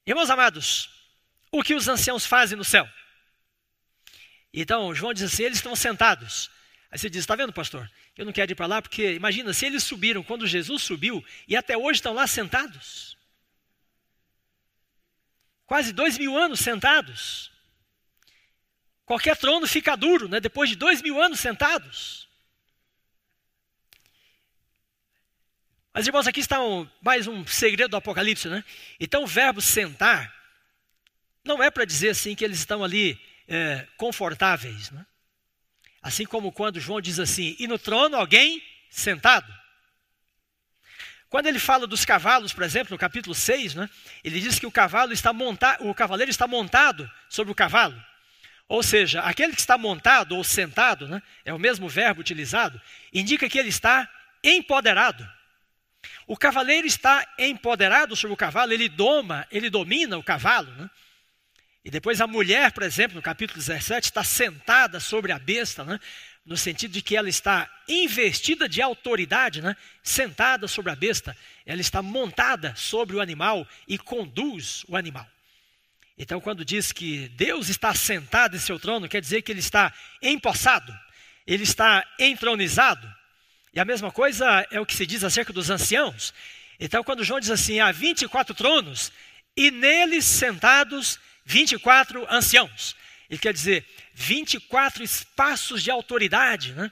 [0.05, 0.89] Irmãos amados,
[1.51, 2.87] o que os anciãos fazem no céu?
[4.53, 6.49] Então, João diz assim: eles estão sentados.
[6.91, 7.89] Aí você diz: está vendo, pastor?
[8.17, 11.55] Eu não quero ir para lá porque, imagina, se eles subiram quando Jesus subiu e
[11.55, 13.17] até hoje estão lá sentados
[15.69, 17.51] quase dois mil anos sentados.
[19.05, 20.39] Qualquer trono fica duro, né?
[20.39, 22.27] depois de dois mil anos sentados.
[25.93, 28.63] Mas, irmãos, aqui está um, mais um segredo do Apocalipse, né?
[28.99, 30.33] Então, o verbo sentar
[31.43, 35.05] não é para dizer assim que eles estão ali é, confortáveis, né?
[36.01, 39.51] Assim como quando João diz assim, e no trono alguém sentado.
[41.27, 43.89] Quando ele fala dos cavalos, por exemplo, no capítulo 6, né,
[44.23, 48.01] ele diz que o cavalo está montado, o cavaleiro está montado sobre o cavalo.
[48.67, 52.81] Ou seja, aquele que está montado ou sentado, né, é o mesmo verbo utilizado,
[53.13, 54.09] indica que ele está
[54.43, 55.27] empoderado.
[56.29, 60.71] O cavaleiro está empoderado sobre o cavalo, ele doma, ele domina o cavalo.
[60.75, 60.87] Né?
[61.83, 65.99] E depois a mulher, por exemplo, no capítulo 17, está sentada sobre a besta, né?
[66.45, 69.75] no sentido de que ela está investida de autoridade, né?
[70.03, 75.27] sentada sobre a besta, ela está montada sobre o animal e conduz o animal.
[76.15, 79.91] Então, quando diz que Deus está sentado em seu trono, quer dizer que ele está
[80.21, 80.95] empossado,
[81.47, 83.18] ele está entronizado.
[83.73, 86.33] E a mesma coisa é o que se diz acerca dos anciãos.
[86.79, 89.11] Então, quando João diz assim: há 24 tronos
[89.55, 92.95] e neles sentados 24 anciãos.
[93.29, 96.91] Ele quer dizer 24 espaços de autoridade, né?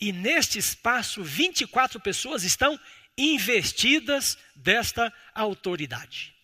[0.00, 2.78] E neste espaço, 24 pessoas estão
[3.16, 6.34] investidas desta autoridade.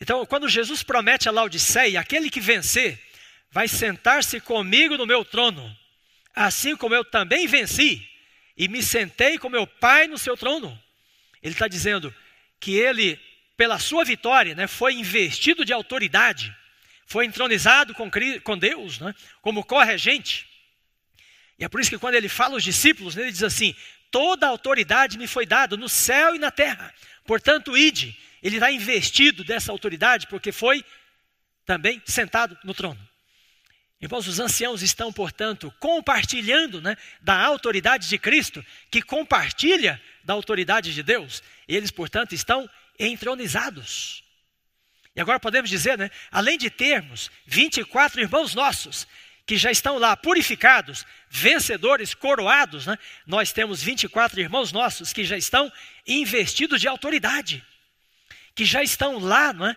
[0.00, 3.00] Então, quando Jesus promete a Laodiceia, aquele que vencer
[3.50, 5.76] vai sentar-se comigo no meu trono,
[6.46, 8.08] assim como eu também venci
[8.56, 10.78] e me sentei com meu Pai no seu trono.
[11.42, 12.14] Ele está dizendo
[12.58, 13.20] que ele,
[13.56, 16.54] pela sua vitória, né, foi investido de autoridade
[17.08, 18.10] foi entronizado com,
[18.44, 20.46] com Deus, né, como corregente.
[21.58, 23.74] E é por isso que quando ele fala aos discípulos, ele diz assim:
[24.10, 26.94] toda a autoridade me foi dada no céu e na terra.
[27.24, 28.16] Portanto, ide.
[28.40, 30.84] Ele está investido dessa autoridade porque foi
[31.64, 33.00] também sentado no trono.
[34.00, 40.94] Irmãos, os anciãos estão, portanto, compartilhando né, da autoridade de Cristo, que compartilha da autoridade
[40.94, 41.42] de Deus.
[41.66, 44.22] Eles, portanto, estão entronizados.
[45.16, 49.06] E agora podemos dizer, né, além de termos 24 irmãos nossos,
[49.44, 55.36] que já estão lá purificados, vencedores, coroados, né, nós temos 24 irmãos nossos que já
[55.36, 55.72] estão
[56.06, 57.66] investidos de autoridade,
[58.54, 59.76] que já estão lá não é,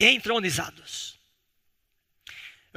[0.00, 1.20] entronizados.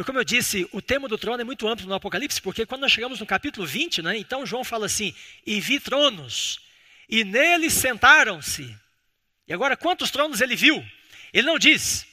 [0.03, 2.91] Como eu disse, o tema do trono é muito amplo no Apocalipse, porque quando nós
[2.91, 6.60] chegamos no capítulo 20, né, então João fala assim: E vi tronos,
[7.08, 8.75] e neles sentaram-se.
[9.47, 10.86] E agora, quantos tronos ele viu?
[11.31, 12.05] Ele não diz,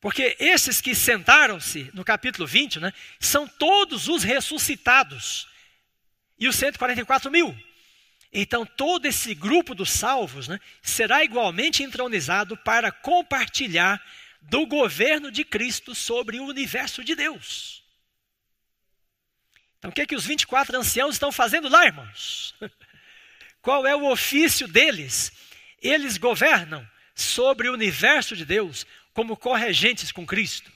[0.00, 5.48] porque esses que sentaram-se no capítulo 20, né, são todos os ressuscitados,
[6.38, 7.56] e os 144 mil.
[8.30, 14.02] Então, todo esse grupo dos salvos né, será igualmente entronizado para compartilhar
[14.48, 17.82] do governo de Cristo sobre o universo de Deus.
[19.78, 22.54] Então, o que é que os 24 anciãos estão fazendo lá, irmãos?
[23.60, 25.32] Qual é o ofício deles?
[25.80, 30.72] Eles governam sobre o universo de Deus como corregentes com Cristo.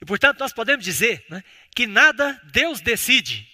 [0.00, 1.42] E, portanto, nós podemos dizer né,
[1.74, 3.48] que nada Deus decide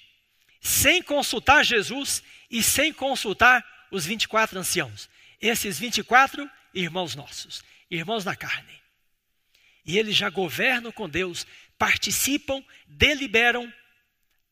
[0.60, 5.08] sem consultar Jesus e sem consultar os 24 anciãos.
[5.40, 8.82] Esses 24 irmãos nossos irmãos da carne.
[9.84, 11.46] E eles já governam com Deus,
[11.78, 13.72] participam, deliberam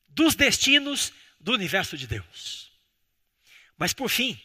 [0.08, 2.70] dos destinos do universo de Deus.
[3.78, 4.40] Mas por fim,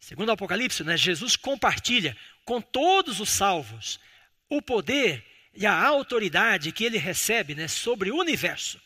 [0.00, 4.00] segundo o Apocalipse, né, Jesus compartilha com todos os salvos
[4.48, 5.24] o poder
[5.54, 8.80] e a autoridade que ele recebe né, sobre o universo.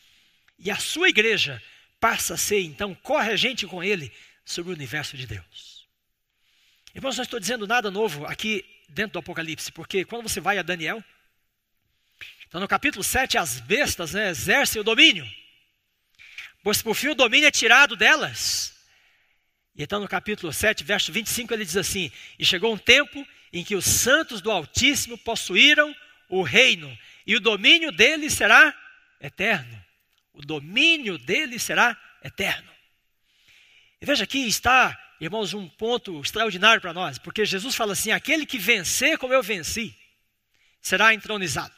[0.59, 1.61] E a sua igreja
[1.99, 4.11] passa a ser então corregente com ele
[4.45, 5.87] sobre o universo de Deus.
[6.93, 10.63] Irmãos, não estou dizendo nada novo aqui dentro do Apocalipse, porque quando você vai a
[10.63, 11.03] Daniel,
[12.47, 15.29] então no capítulo 7, as bestas né, exercem o domínio,
[16.63, 18.73] pois por fim o domínio é tirado delas.
[19.75, 23.63] E então no capítulo 7, verso 25, ele diz assim: E chegou um tempo em
[23.63, 25.95] que os santos do Altíssimo possuíram
[26.29, 28.75] o reino, e o domínio deles será
[29.19, 29.85] eterno.
[30.33, 32.69] O domínio deles será eterno.
[34.01, 38.45] E veja aqui está irmãos, um ponto extraordinário para nós, porque Jesus fala assim: aquele
[38.45, 39.95] que vencer como eu venci,
[40.81, 41.75] será entronizado.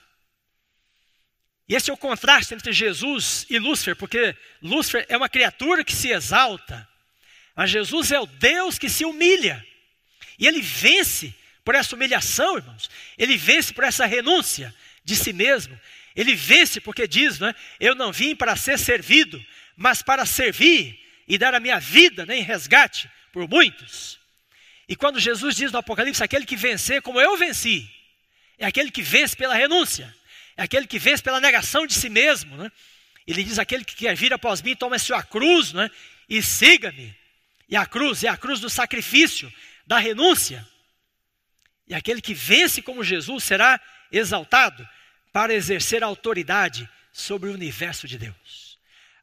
[1.67, 5.93] E esse é o contraste entre Jesus e Lúcifer, porque Lúcifer é uma criatura que
[5.93, 6.88] se exalta,
[7.56, 9.63] mas Jesus é o Deus que se humilha.
[10.38, 12.89] E ele vence por essa humilhação, irmãos.
[13.17, 14.73] Ele vence por essa renúncia
[15.04, 15.80] de si mesmo.
[16.15, 19.43] Ele vence porque diz, né, eu não vim para ser servido,
[19.75, 24.19] mas para servir e dar a minha vida né, em resgate por muitos.
[24.87, 27.89] E quando Jesus diz no Apocalipse, aquele que vencer como eu venci,
[28.57, 30.13] é aquele que vence pela renúncia,
[30.57, 32.57] é aquele que vence pela negação de si mesmo.
[32.57, 32.71] Né?
[33.25, 35.89] Ele diz: aquele que quer vir após mim, tome a sua cruz né?
[36.27, 37.15] e siga-me.
[37.69, 39.51] E a cruz é a cruz do sacrifício,
[39.85, 40.67] da renúncia.
[41.87, 43.79] E aquele que vence como Jesus será
[44.11, 44.87] exaltado
[45.31, 48.77] para exercer autoridade sobre o universo de Deus.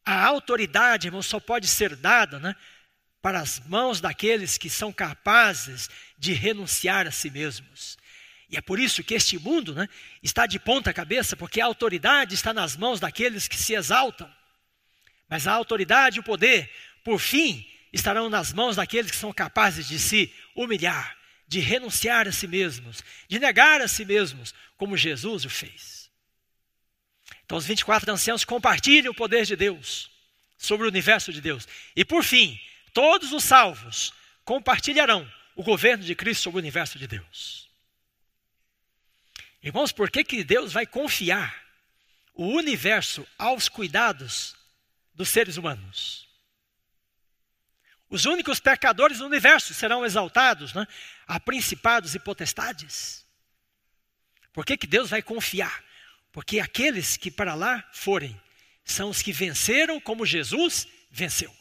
[0.04, 2.54] A autoridade, irmão, só pode ser dada né,
[3.26, 7.98] para as mãos daqueles que são capazes de renunciar a si mesmos.
[8.48, 9.88] E é por isso que este mundo né,
[10.22, 14.32] está de ponta cabeça, porque a autoridade está nas mãos daqueles que se exaltam.
[15.28, 16.70] Mas a autoridade e o poder,
[17.02, 22.32] por fim, estarão nas mãos daqueles que são capazes de se humilhar, de renunciar a
[22.32, 26.08] si mesmos, de negar a si mesmos, como Jesus o fez.
[27.44, 30.12] Então, os 24 anciãos compartilham o poder de Deus
[30.56, 31.66] sobre o universo de Deus.
[31.96, 32.56] E, por fim,
[32.96, 34.10] todos os salvos
[34.42, 37.68] compartilharão o governo de Cristo sobre o universo de Deus.
[39.62, 41.62] Irmãos, por que, que Deus vai confiar
[42.32, 44.56] o universo aos cuidados
[45.12, 46.26] dos seres humanos?
[48.08, 50.88] Os únicos pecadores do universo serão exaltados né,
[51.26, 53.26] a principados e potestades.
[54.54, 55.84] Por que, que Deus vai confiar?
[56.32, 58.40] Porque aqueles que para lá forem
[58.86, 61.54] são os que venceram como Jesus venceu.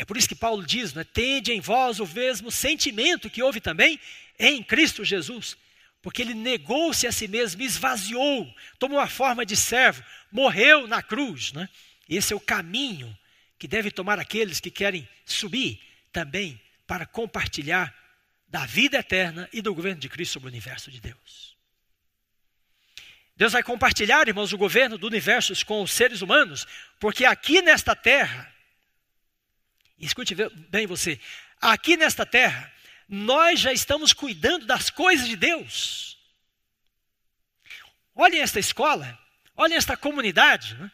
[0.00, 3.60] É por isso que Paulo diz, né, tende em vós o mesmo sentimento que houve
[3.60, 4.00] também
[4.38, 5.58] em Cristo Jesus,
[6.00, 11.52] porque ele negou-se a si mesmo, esvaziou, tomou a forma de servo, morreu na cruz.
[11.52, 11.68] Né?
[12.08, 13.14] Esse é o caminho
[13.58, 15.78] que deve tomar aqueles que querem subir
[16.10, 17.94] também para compartilhar
[18.48, 21.54] da vida eterna e do governo de Cristo sobre o universo de Deus.
[23.36, 26.66] Deus vai compartilhar, irmãos, o governo do universo com os seres humanos,
[26.98, 28.50] porque aqui nesta terra,
[30.06, 30.34] escute
[30.68, 31.20] bem você,
[31.60, 32.72] aqui nesta terra,
[33.08, 36.18] nós já estamos cuidando das coisas de Deus.
[38.14, 39.18] Olhem esta escola,
[39.56, 40.74] olhem esta comunidade.
[40.76, 40.90] Né?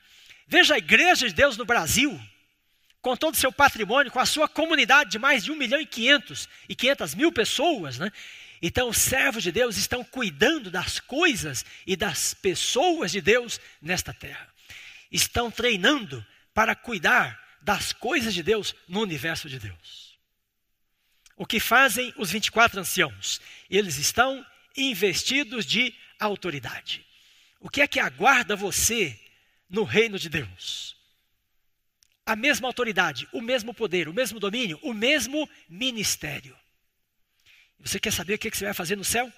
[0.46, 2.18] Veja a igreja de Deus no Brasil,
[3.02, 5.86] com todo o seu patrimônio, com a sua comunidade de mais de 1 milhão e
[5.86, 7.98] 500 e 500 mil pessoas.
[7.98, 8.10] Né?
[8.62, 14.12] Então, os servos de Deus estão cuidando das coisas e das pessoas de Deus nesta
[14.12, 14.48] terra.
[15.12, 20.16] Estão treinando para cuidar das coisas de Deus no universo de Deus.
[21.36, 23.40] O que fazem os 24 anciãos?
[23.68, 24.46] Eles estão
[24.76, 27.04] investidos de autoridade.
[27.58, 29.18] O que é que aguarda você
[29.68, 30.96] no reino de Deus?
[32.24, 36.56] A mesma autoridade, o mesmo poder, o mesmo domínio, o mesmo ministério.
[37.80, 39.30] Você quer saber o que você vai fazer no céu?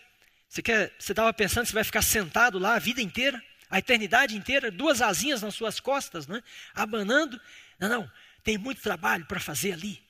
[0.51, 0.61] Você
[0.99, 5.03] estava pensando que você vai ficar sentado lá a vida inteira, a eternidade inteira, duas
[5.03, 6.43] asinhas nas suas costas, né?
[6.75, 7.41] abanando.
[7.79, 8.13] Não, não,
[8.43, 10.03] tem muito trabalho para fazer ali.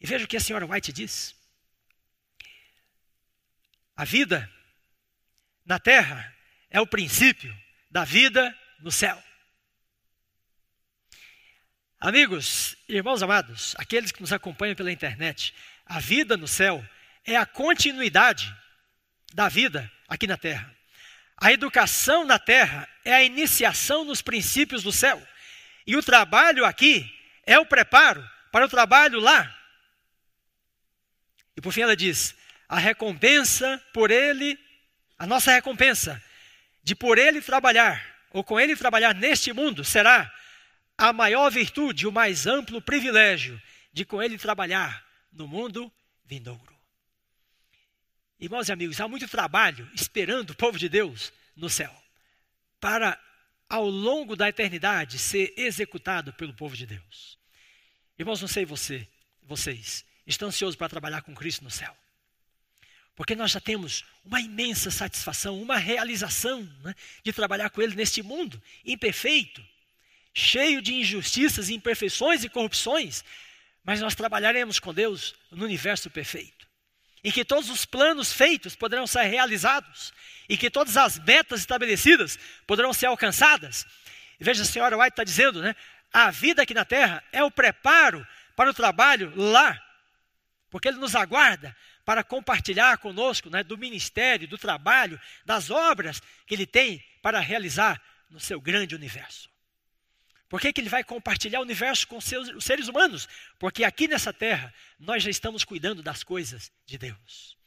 [0.00, 1.34] E veja o que a senhora White diz.
[3.96, 4.50] A vida
[5.64, 6.34] na terra
[6.68, 7.56] é o princípio
[7.90, 9.22] da vida no céu.
[12.00, 15.54] Amigos, irmãos amados, aqueles que nos acompanham pela internet,
[15.86, 16.86] a vida no céu
[17.24, 18.54] é a continuidade
[19.32, 20.74] da vida aqui na terra.
[21.36, 25.20] A educação na terra é a iniciação nos princípios do céu.
[25.86, 27.12] E o trabalho aqui
[27.44, 29.54] é o preparo para o trabalho lá.
[31.56, 32.34] E por fim ela diz:
[32.68, 34.58] a recompensa por ele,
[35.18, 36.22] a nossa recompensa
[36.82, 40.32] de por ele trabalhar, ou com ele trabalhar neste mundo, será
[40.96, 43.60] a maior virtude, o mais amplo privilégio
[43.92, 45.92] de com ele trabalhar no mundo
[46.24, 46.73] vindouro.
[48.40, 51.94] Irmãos e amigos, há muito trabalho esperando o povo de Deus no céu,
[52.80, 53.18] para
[53.68, 57.38] ao longo da eternidade ser executado pelo povo de Deus.
[58.18, 59.08] Irmãos, não sei você,
[59.42, 61.96] vocês, estão ansiosos para trabalhar com Cristo no céu.
[63.16, 68.22] Porque nós já temos uma imensa satisfação, uma realização né, de trabalhar com Ele neste
[68.22, 69.64] mundo imperfeito,
[70.32, 73.24] cheio de injustiças, imperfeições e corrupções,
[73.84, 76.63] mas nós trabalharemos com Deus no universo perfeito,
[77.24, 80.12] em que todos os planos feitos poderão ser realizados,
[80.46, 83.86] e que todas as metas estabelecidas poderão ser alcançadas.
[84.38, 85.74] E veja, a senhora White está dizendo, né?
[86.12, 89.82] A vida aqui na terra é o preparo para o trabalho lá,
[90.70, 96.54] porque Ele nos aguarda para compartilhar conosco né, do ministério, do trabalho, das obras que
[96.54, 98.00] Ele tem para realizar
[98.30, 99.48] no seu grande universo.
[100.54, 103.28] Por que, que ele vai compartilhar o universo com seus, os seres humanos?
[103.58, 107.58] Porque aqui nessa terra nós já estamos cuidando das coisas de Deus.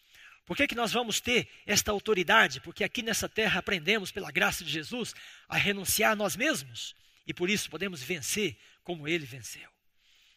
[0.46, 2.62] Por que, que nós vamos ter esta autoridade?
[2.62, 5.14] Porque aqui nessa terra aprendemos, pela graça de Jesus,
[5.50, 6.96] a renunciar a nós mesmos.
[7.28, 9.70] E por isso podemos vencer como ele venceu.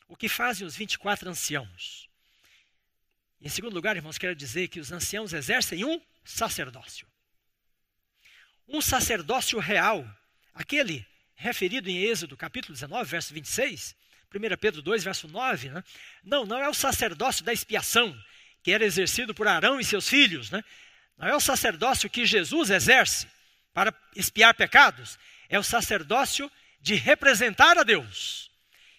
[0.08, 2.08] O que fazem os 24 anciãos?
[3.40, 7.06] Em segundo lugar, irmãos, quero dizer que os anciãos exercem um sacerdócio.
[8.66, 10.04] Um sacerdócio real,
[10.52, 11.08] aquele
[11.40, 13.96] referido em Êxodo capítulo 19, verso 26,
[14.32, 15.82] 1 Pedro 2, verso 9, né?
[16.22, 18.14] não, não é o sacerdócio da expiação
[18.62, 20.62] que era exercido por Arão e seus filhos, né?
[21.16, 23.26] não é o sacerdócio que Jesus exerce
[23.72, 25.18] para expiar pecados,
[25.48, 28.50] é o sacerdócio de representar a Deus.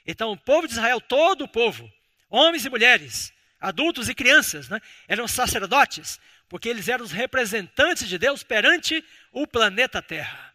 [0.03, 1.87] Então, o povo de Israel, todo o povo,
[2.27, 6.19] homens e mulheres, adultos e crianças, né, eram sacerdotes,
[6.49, 10.50] porque eles eram os representantes de Deus perante o planeta Terra.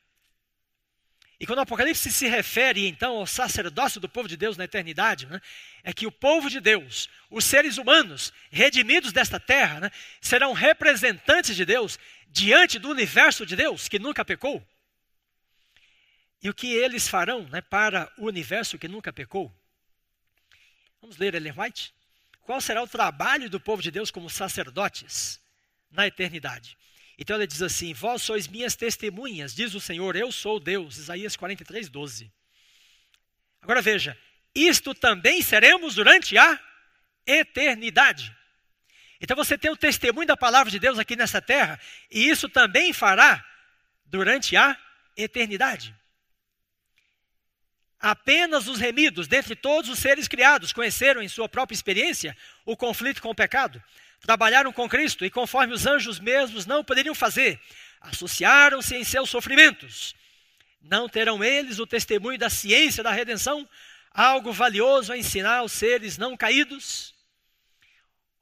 [1.38, 5.26] E quando o Apocalipse se refere então ao sacerdócio do povo de Deus na eternidade,
[5.26, 5.40] né,
[5.82, 11.54] é que o povo de Deus, os seres humanos redimidos desta terra, né, serão representantes
[11.54, 14.66] de Deus diante do universo de Deus que nunca pecou.
[16.42, 19.54] E o que eles farão né, para o universo que nunca pecou?
[21.02, 21.94] Vamos ler Ellen White?
[22.42, 25.40] Qual será o trabalho do povo de Deus como sacerdotes
[25.90, 26.78] na eternidade?
[27.18, 30.98] Então ele diz assim: Vós sois minhas testemunhas, diz o Senhor, eu sou Deus.
[30.98, 32.30] Isaías 43, 12.
[33.62, 34.18] Agora veja:
[34.54, 36.58] isto também seremos durante a
[37.26, 38.34] eternidade.
[39.20, 42.92] Então você tem o testemunho da palavra de Deus aqui nessa terra, e isso também
[42.92, 43.44] fará
[44.04, 44.78] durante a
[45.16, 45.94] eternidade.
[47.98, 52.36] Apenas os remidos, dentre todos os seres criados, conheceram em sua própria experiência
[52.66, 53.82] o conflito com o pecado
[54.26, 57.60] trabalharam com Cristo e, conforme os anjos mesmos não poderiam fazer,
[58.00, 60.16] associaram-se em seus sofrimentos.
[60.82, 63.68] Não terão eles o testemunho da ciência da redenção,
[64.10, 67.14] algo valioso a ensinar aos seres não caídos?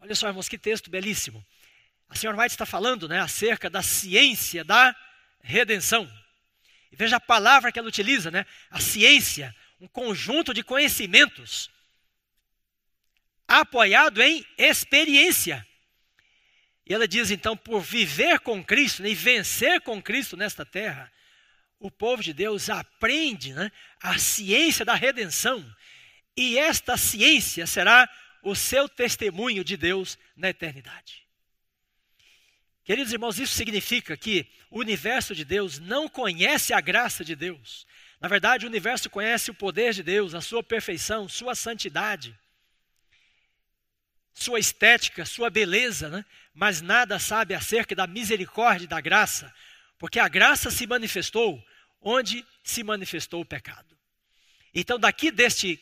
[0.01, 1.45] Olha só, irmãos, que texto belíssimo.
[2.09, 4.97] A senhora White está falando né, acerca da ciência da
[5.43, 6.11] redenção.
[6.91, 8.47] E veja a palavra que ela utiliza, né?
[8.71, 11.71] A ciência, um conjunto de conhecimentos
[13.47, 15.67] apoiado em experiência.
[16.87, 21.11] E ela diz então: por viver com Cristo né, e vencer com Cristo nesta terra,
[21.79, 23.71] o povo de Deus aprende né,
[24.01, 25.65] a ciência da redenção.
[26.37, 28.09] E esta ciência será
[28.43, 31.25] o seu testemunho de Deus na eternidade.
[32.85, 37.87] Queridos irmãos, isso significa que o universo de Deus não conhece a graça de Deus.
[38.21, 42.39] Na verdade, o universo conhece o poder de Deus, a sua perfeição, sua santidade,
[44.35, 46.25] sua estética, sua beleza, né?
[46.53, 49.53] mas nada sabe acerca da misericórdia e da graça,
[49.99, 51.65] porque a graça se manifestou
[52.03, 53.97] onde se manifestou o pecado.
[54.75, 55.81] Então, daqui deste,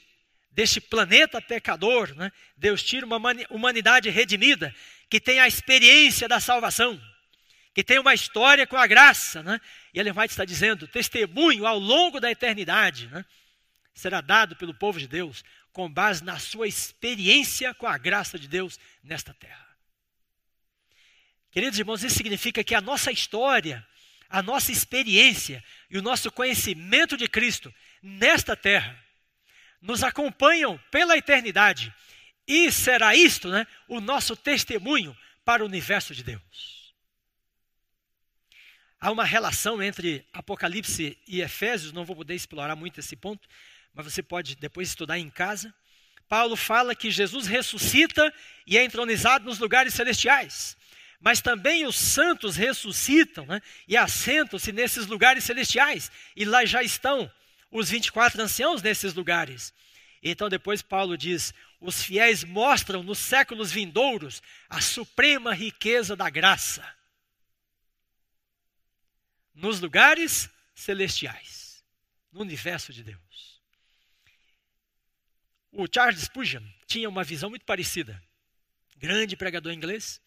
[0.51, 3.19] deste planeta pecador, né, Deus tira uma
[3.51, 4.73] humanidade redimida
[5.09, 7.01] que tem a experiência da salvação,
[7.75, 9.59] que tem uma história com a graça, né?
[9.95, 13.25] E ele vai estar dizendo, testemunho ao longo da eternidade, né?
[13.95, 15.43] Será dado pelo povo de Deus
[15.73, 19.69] com base na sua experiência com a graça de Deus nesta terra.
[21.51, 23.87] Queridos irmãos, isso significa que a nossa história,
[24.29, 28.99] a nossa experiência e o nosso conhecimento de Cristo nesta terra
[29.81, 31.93] nos acompanham pela eternidade
[32.47, 36.95] e será isto né, o nosso testemunho para o universo de Deus.
[39.01, 43.49] Há uma relação entre Apocalipse e Efésios, não vou poder explorar muito esse ponto,
[43.95, 45.75] mas você pode depois estudar em casa.
[46.29, 48.33] Paulo fala que Jesus ressuscita
[48.67, 50.77] e é entronizado nos lugares celestiais.
[51.21, 56.11] Mas também os santos ressuscitam né, e assentam-se nesses lugares celestiais.
[56.35, 57.31] E lá já estão
[57.71, 59.73] os 24 anciãos nesses lugares.
[60.23, 66.83] Então depois Paulo diz: os fiéis mostram nos séculos vindouros a suprema riqueza da graça
[69.55, 71.85] nos lugares celestiais,
[72.33, 73.52] no universo de Deus.
[75.73, 78.23] O Charles Spurgeon tinha uma visão muito parecida.
[78.99, 80.21] Grande pregador inglês.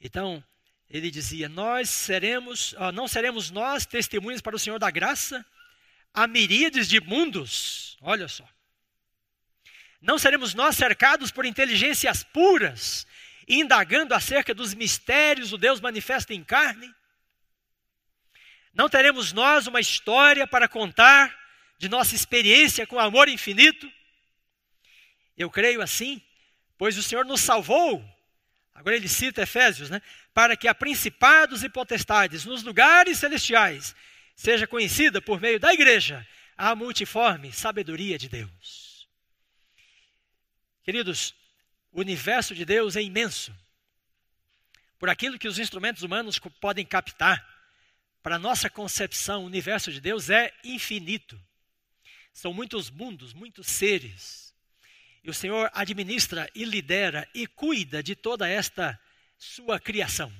[0.00, 0.42] Então,
[0.88, 5.44] ele dizia: Nós seremos, não seremos nós testemunhas para o Senhor da graça
[6.14, 7.96] a miríades de mundos.
[8.00, 8.48] Olha só.
[10.00, 13.04] Não seremos nós cercados por inteligências puras,
[13.48, 16.94] indagando acerca dos mistérios do Deus manifesto em carne?
[18.72, 21.36] Não teremos nós uma história para contar
[21.78, 23.90] de nossa experiência com amor infinito?
[25.38, 26.20] Eu creio assim,
[26.76, 28.04] pois o Senhor nos salvou.
[28.74, 30.02] Agora ele cita Efésios, né?
[30.34, 33.94] Para que a principados e potestades nos lugares celestiais
[34.34, 36.26] seja conhecida por meio da igreja
[36.56, 39.08] a multiforme sabedoria de Deus.
[40.82, 41.34] Queridos,
[41.92, 43.54] o universo de Deus é imenso.
[44.98, 47.46] Por aquilo que os instrumentos humanos podem captar,
[48.22, 51.40] para nossa concepção, o universo de Deus é infinito.
[52.32, 54.47] São muitos mundos, muitos seres.
[55.22, 58.98] E o Senhor administra e lidera e cuida de toda esta
[59.36, 60.32] sua criação.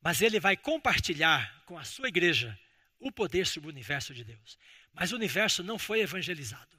[0.00, 2.58] Mas Ele vai compartilhar com a sua igreja
[2.98, 4.58] o poder sobre o universo de Deus.
[4.92, 6.76] Mas o universo não foi evangelizado.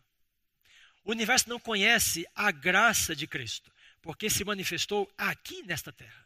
[1.03, 3.71] O universo não conhece a graça de Cristo,
[4.01, 6.25] porque se manifestou aqui nesta terra.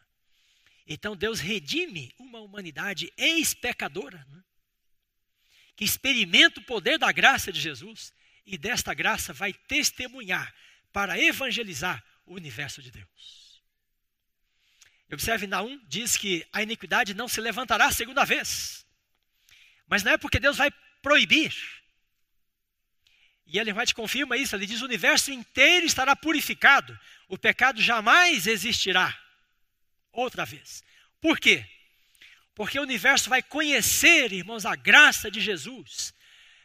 [0.85, 4.43] Então Deus redime uma humanidade ex-pecadora, né?
[5.75, 8.13] que experimenta o poder da graça de Jesus
[8.45, 10.53] e desta graça vai testemunhar
[10.91, 13.61] para evangelizar o universo de Deus.
[15.11, 18.85] Observe, Naum diz que a iniquidade não se levantará segunda vez.
[19.87, 20.71] Mas não é porque Deus vai
[21.01, 21.53] proibir,
[23.53, 28.47] e Ellen White confirma isso, ele diz: o universo inteiro estará purificado, o pecado jamais
[28.47, 29.15] existirá
[30.11, 30.83] outra vez.
[31.21, 31.63] Por quê?
[32.55, 36.13] Porque o universo vai conhecer, irmãos, a graça de Jesus,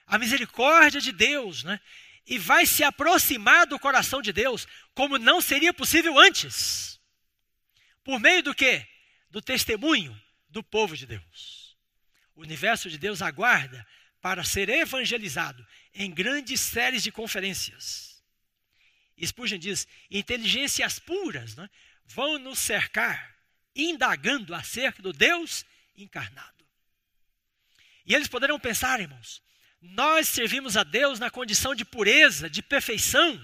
[0.09, 1.79] a misericórdia de Deus, né?
[2.27, 7.01] E vai se aproximar do coração de Deus, como não seria possível antes.
[8.03, 8.87] Por meio do quê?
[9.31, 11.77] Do testemunho do povo de Deus.
[12.35, 13.87] O universo de Deus aguarda
[14.21, 18.23] para ser evangelizado em grandes séries de conferências.
[19.23, 21.69] Spurgeon diz: inteligências puras né,
[22.07, 23.37] vão nos cercar,
[23.75, 25.65] indagando acerca do Deus
[25.97, 26.65] encarnado.
[28.07, 29.43] E eles poderão pensar, irmãos,
[29.81, 33.41] nós servimos a Deus na condição de pureza, de perfeição,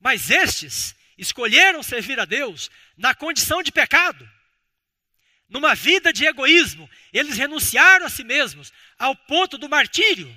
[0.00, 4.28] mas estes escolheram servir a Deus na condição de pecado.
[5.48, 10.34] Numa vida de egoísmo, eles renunciaram a si mesmos ao ponto do martírio.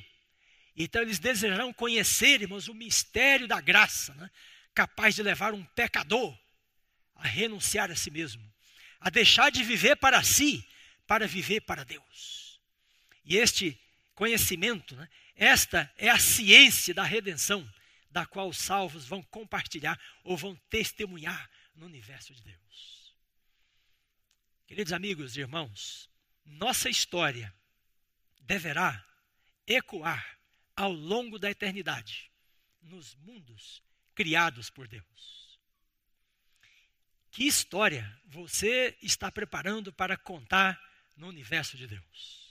[0.75, 4.29] Então eles desejarão conhecer, irmãos, o mistério da graça, né?
[4.73, 6.37] capaz de levar um pecador
[7.15, 8.41] a renunciar a si mesmo,
[8.99, 10.65] a deixar de viver para si,
[11.05, 12.61] para viver para Deus.
[13.25, 13.77] E este
[14.19, 15.07] conhecimento, né?
[15.33, 17.65] esta é a ciência da redenção,
[18.11, 23.15] da qual os salvos vão compartilhar ou vão testemunhar no universo de Deus.
[24.67, 26.09] Queridos amigos e irmãos,
[26.43, 27.55] nossa história
[28.41, 29.01] deverá
[29.65, 30.37] ecoar
[30.75, 32.29] ao longo da eternidade
[32.81, 33.81] nos mundos
[34.13, 35.57] criados por Deus.
[37.31, 40.77] Que história você está preparando para contar
[41.15, 42.48] no universo de Deus?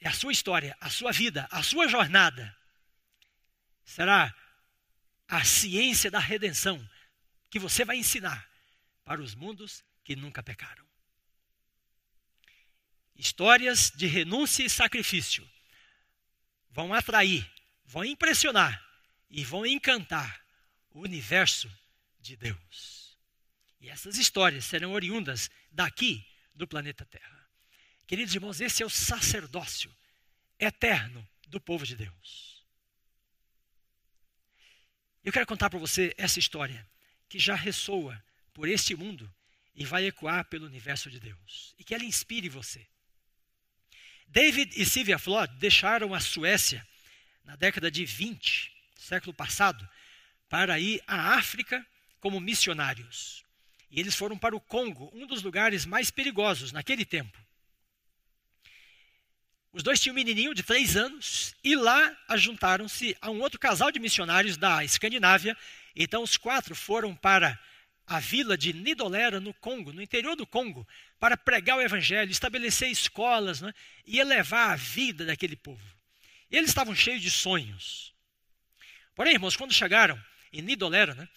[0.00, 2.56] É a sua história, a sua vida, a sua jornada
[3.84, 4.34] será
[5.26, 6.78] a ciência da redenção
[7.50, 8.48] que você vai ensinar
[9.04, 10.86] para os mundos que nunca pecaram.
[13.16, 15.48] Histórias de renúncia e sacrifício
[16.70, 17.50] vão atrair,
[17.84, 18.80] vão impressionar
[19.28, 20.44] e vão encantar
[20.90, 21.68] o universo
[22.20, 23.18] de Deus.
[23.80, 26.24] E essas histórias serão oriundas daqui
[26.54, 27.37] do planeta Terra.
[28.08, 29.94] Queridos irmãos, esse é o sacerdócio
[30.58, 32.64] eterno do povo de Deus.
[35.22, 36.88] Eu quero contar para você essa história
[37.28, 39.30] que já ressoa por este mundo
[39.74, 41.74] e vai ecoar pelo universo de Deus.
[41.78, 42.88] E que ela inspire você.
[44.26, 46.88] David e Sylvia Flood deixaram a Suécia
[47.44, 49.86] na década de 20, século passado,
[50.48, 51.86] para ir à África
[52.20, 53.44] como missionários.
[53.90, 57.47] E eles foram para o Congo, um dos lugares mais perigosos naquele tempo.
[59.72, 63.90] Os dois tinham um menininho de três anos e lá ajuntaram-se a um outro casal
[63.90, 65.56] de missionários da Escandinávia.
[65.94, 67.58] Então os quatro foram para
[68.06, 70.88] a vila de Nidolera, no Congo, no interior do Congo,
[71.20, 73.74] para pregar o evangelho, estabelecer escolas né,
[74.06, 75.84] e elevar a vida daquele povo.
[76.50, 78.14] E eles estavam cheios de sonhos.
[79.14, 80.18] Porém, irmãos, quando chegaram
[80.50, 81.28] em Nidolera, né,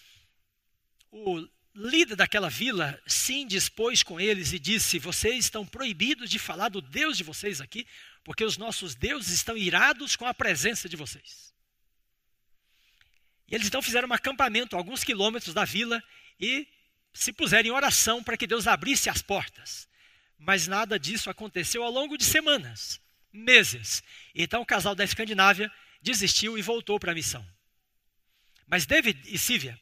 [1.11, 6.69] o líder daquela vila se indispôs com eles e disse: Vocês estão proibidos de falar
[6.69, 7.87] do Deus de vocês aqui,
[8.23, 11.53] porque os nossos deuses estão irados com a presença de vocês.
[13.47, 16.01] E eles então fizeram um acampamento a alguns quilômetros da vila
[16.39, 16.67] e
[17.13, 19.87] se puseram em oração para que Deus abrisse as portas.
[20.37, 22.99] Mas nada disso aconteceu ao longo de semanas,
[23.31, 24.01] meses.
[24.33, 27.45] Então o casal da Escandinávia desistiu e voltou para a missão.
[28.65, 29.79] Mas David e Sívia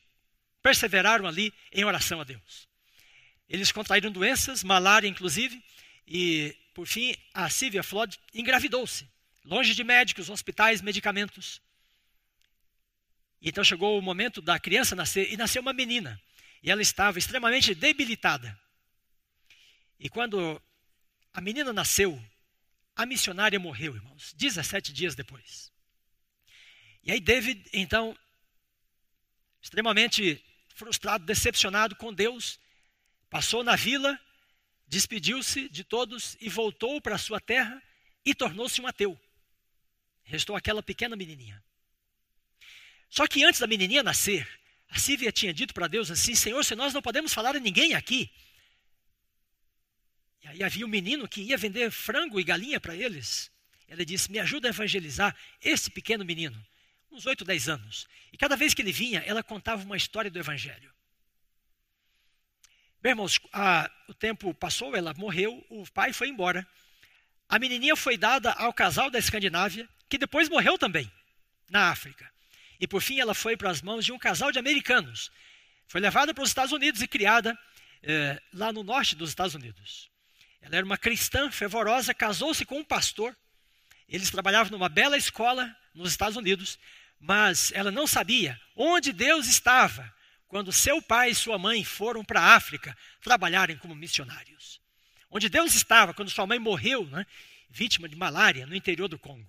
[0.62, 2.68] perseveraram ali em oração a Deus.
[3.48, 5.64] Eles contraíram doenças, malária inclusive,
[6.08, 9.08] e por fim a Sylvia Flood engravidou-se,
[9.44, 11.62] longe de médicos, hospitais, medicamentos.
[13.42, 16.22] E então chegou o momento da criança nascer e nasceu uma menina.
[16.62, 18.60] E ela estava extremamente debilitada.
[20.00, 20.62] E quando
[21.34, 22.22] a menina nasceu,
[22.96, 25.72] a missionária morreu, irmãos, 17 dias depois.
[27.02, 28.18] E aí David, então,
[29.62, 30.44] extremamente
[30.80, 32.58] frustrado, decepcionado com Deus,
[33.30, 34.18] passou na vila,
[34.88, 37.84] despediu-se de todos e voltou para sua terra
[38.26, 39.20] e tornou-se um ateu.
[40.24, 41.62] Restou aquela pequena menininha.
[43.10, 44.48] Só que antes da menininha nascer,
[44.88, 47.94] a Sívia tinha dito para Deus assim: Senhor, se nós não podemos falar a ninguém
[47.94, 48.32] aqui.
[50.42, 53.52] E aí havia um menino que ia vender frango e galinha para eles.
[53.88, 56.58] Ela disse: Me ajuda a evangelizar esse pequeno menino,
[57.12, 58.08] uns 8, 10 anos.
[58.32, 60.94] E cada vez que ele vinha, ela contava uma história do evangelho.
[63.02, 66.68] Bem, irmãos, a, o tempo passou, ela morreu, o pai foi embora.
[67.48, 71.12] A menininha foi dada ao casal da Escandinávia, que depois morreu também,
[71.70, 72.30] na África.
[72.80, 75.32] E por fim ela foi para as mãos de um casal de americanos.
[75.88, 77.58] Foi levada para os Estados Unidos e criada
[78.04, 80.10] eh, lá no norte dos Estados Unidos.
[80.62, 83.36] Ela era uma cristã fervorosa, casou-se com um pastor.
[84.08, 86.78] Eles trabalhavam numa bela escola nos Estados Unidos,
[87.20, 90.14] mas ela não sabia onde Deus estava
[90.48, 94.82] quando seu pai e sua mãe foram para a África trabalharem como missionários.
[95.30, 97.26] Onde Deus estava quando sua mãe morreu, né,
[97.70, 99.48] vítima de malária, no interior do Congo.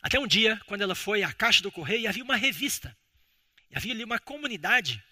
[0.00, 2.96] Até um dia, quando ela foi à caixa do correio, havia uma revista.
[3.70, 5.02] E havia ali uma comunidade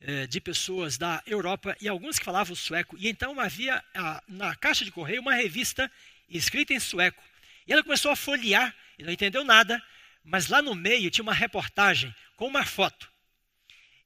[0.00, 2.96] eh, de pessoas da Europa e alguns que falavam sueco.
[2.98, 5.90] E então havia a, na caixa de correio uma revista
[6.28, 7.22] escrita em sueco.
[7.66, 9.82] E ela começou a folhear, e não entendeu nada,
[10.26, 13.10] mas lá no meio tinha uma reportagem com uma foto.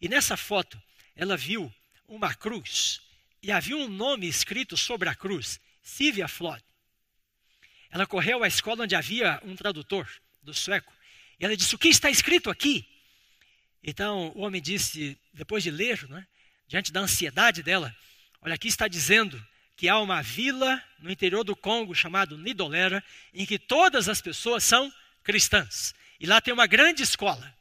[0.01, 0.81] E nessa foto
[1.17, 1.73] ela viu
[2.07, 3.01] uma cruz
[3.43, 6.63] e havia um nome escrito sobre a cruz, Sylvia Flood.
[7.91, 10.09] Ela correu à escola onde havia um tradutor
[10.43, 10.93] do sueco.
[11.39, 12.87] E ela disse: O que está escrito aqui?
[13.83, 16.27] Então o homem disse, depois de ler, né,
[16.69, 17.97] diante da ansiedade dela:
[18.43, 19.43] Olha, aqui está dizendo
[19.75, 23.03] que há uma vila no interior do Congo chamado Nidolera,
[23.33, 24.93] em que todas as pessoas são
[25.23, 25.95] cristãs.
[26.21, 27.57] E lá tem uma grande escola.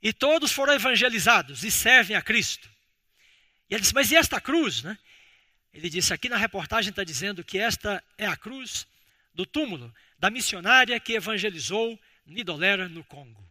[0.00, 2.70] E todos foram evangelizados e servem a Cristo.
[3.68, 4.82] E ele disse: Mas e esta cruz?
[4.82, 4.96] Né?
[5.74, 8.86] Ele disse: aqui na reportagem está dizendo que esta é a cruz
[9.34, 13.44] do túmulo da missionária que evangelizou Nidolera no Congo.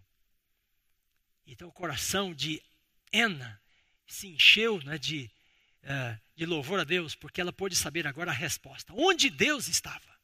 [1.45, 2.61] Então o coração de
[3.11, 3.61] Ena
[4.07, 5.30] se encheu né, de
[5.84, 8.93] uh, de louvor a Deus, porque ela pôde saber agora a resposta.
[8.93, 10.14] Onde Deus estava.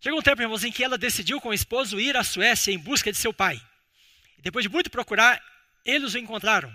[0.00, 2.78] Chegou um tempo, irmãos, em que ela decidiu com o esposo ir à Suécia em
[2.78, 3.60] busca de seu pai.
[4.38, 5.42] E depois de muito procurar,
[5.84, 6.72] eles o encontraram.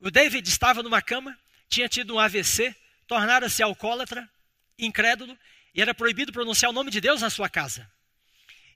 [0.00, 1.36] O David estava numa cama,
[1.68, 2.74] tinha tido um AVC,
[3.06, 4.28] tornara-se alcoólatra,
[4.78, 5.36] incrédulo,
[5.74, 7.90] e era proibido pronunciar o nome de Deus na sua casa.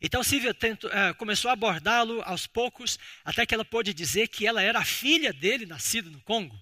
[0.00, 4.46] Então Silvia tentou, uh, começou a abordá-lo aos poucos, até que ela pôde dizer que
[4.46, 6.59] ela era a filha dele, nascida no Congo.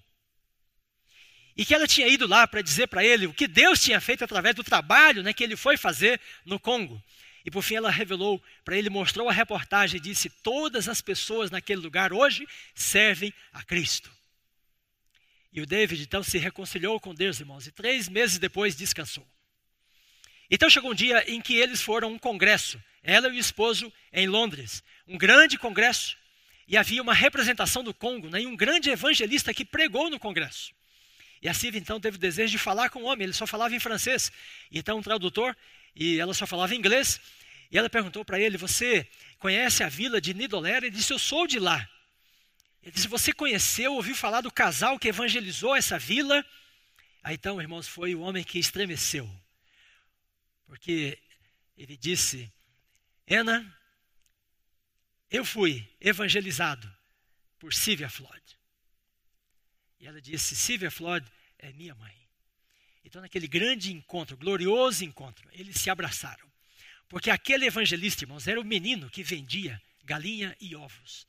[1.55, 4.23] E que ela tinha ido lá para dizer para ele o que Deus tinha feito
[4.23, 7.01] através do trabalho né, que ele foi fazer no Congo.
[7.45, 11.51] E por fim ela revelou para ele, mostrou a reportagem e disse: Todas as pessoas
[11.51, 14.11] naquele lugar hoje servem a Cristo.
[15.53, 19.25] E o David então se reconciliou com Deus, irmãos, e três meses depois descansou.
[20.49, 23.93] Então chegou um dia em que eles foram a um congresso, ela e o esposo,
[24.11, 24.83] em Londres.
[25.07, 26.17] Um grande congresso.
[26.67, 30.73] E havia uma representação do Congo, né, e um grande evangelista que pregou no congresso.
[31.41, 33.75] E a Silvia então teve o desejo de falar com o homem, ele só falava
[33.75, 34.31] em francês.
[34.71, 35.55] Então um tradutor,
[35.95, 37.19] e ela só falava inglês.
[37.71, 39.07] E ela perguntou para ele: Você
[39.39, 40.85] conhece a vila de Nidolera?
[40.85, 41.87] Ele disse: Eu sou de lá.
[42.81, 46.45] Ele disse: Você conheceu, ouviu falar do casal que evangelizou essa vila?
[47.23, 49.29] Aí então, irmãos, foi o homem que estremeceu.
[50.65, 51.17] Porque
[51.77, 52.51] ele disse:
[53.29, 53.75] Ana,
[55.29, 56.91] eu fui evangelizado
[57.57, 58.54] por Sylvia Flood.
[60.05, 61.25] E ela disse: Sylvia Flood
[61.57, 62.13] é minha mãe.
[63.03, 66.45] Então, naquele grande encontro, glorioso encontro, eles se abraçaram.
[67.09, 71.25] Porque aquele evangelista, irmãos, era o menino que vendia galinha e ovos.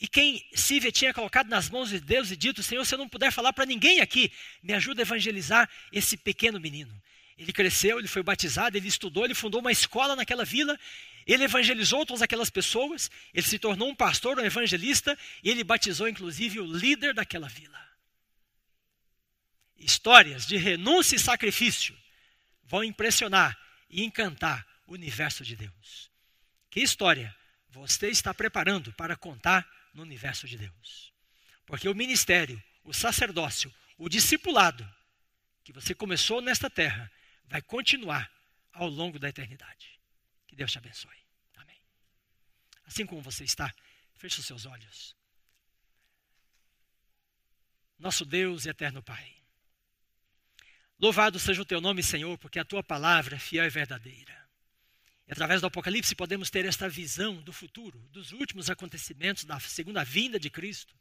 [0.00, 3.08] E quem Sívia tinha colocado nas mãos de Deus e dito: Senhor, se eu não
[3.08, 4.30] puder falar para ninguém aqui,
[4.62, 6.94] me ajuda a evangelizar esse pequeno menino.
[7.36, 10.78] Ele cresceu, ele foi batizado, ele estudou, ele fundou uma escola naquela vila,
[11.26, 16.06] ele evangelizou todas aquelas pessoas, ele se tornou um pastor, um evangelista, e ele batizou
[16.08, 17.85] inclusive o líder daquela vila.
[19.76, 21.96] Histórias de renúncia e sacrifício
[22.64, 23.58] vão impressionar
[23.88, 26.10] e encantar o universo de Deus.
[26.70, 27.34] Que história
[27.68, 31.12] você está preparando para contar no universo de Deus?
[31.64, 34.88] Porque o ministério, o sacerdócio, o discipulado
[35.64, 37.10] que você começou nesta terra
[37.46, 38.30] vai continuar
[38.72, 39.98] ao longo da eternidade.
[40.46, 41.16] Que Deus te abençoe.
[41.56, 41.80] Amém.
[42.84, 43.74] Assim como você está,
[44.14, 45.16] feche os seus olhos.
[47.98, 49.34] Nosso Deus e eterno Pai.
[50.98, 54.34] Louvado seja o teu nome, Senhor, porque a tua palavra é fiel e verdadeira.
[55.28, 60.04] E através do Apocalipse podemos ter esta visão do futuro, dos últimos acontecimentos da segunda
[60.04, 60.94] vinda de Cristo,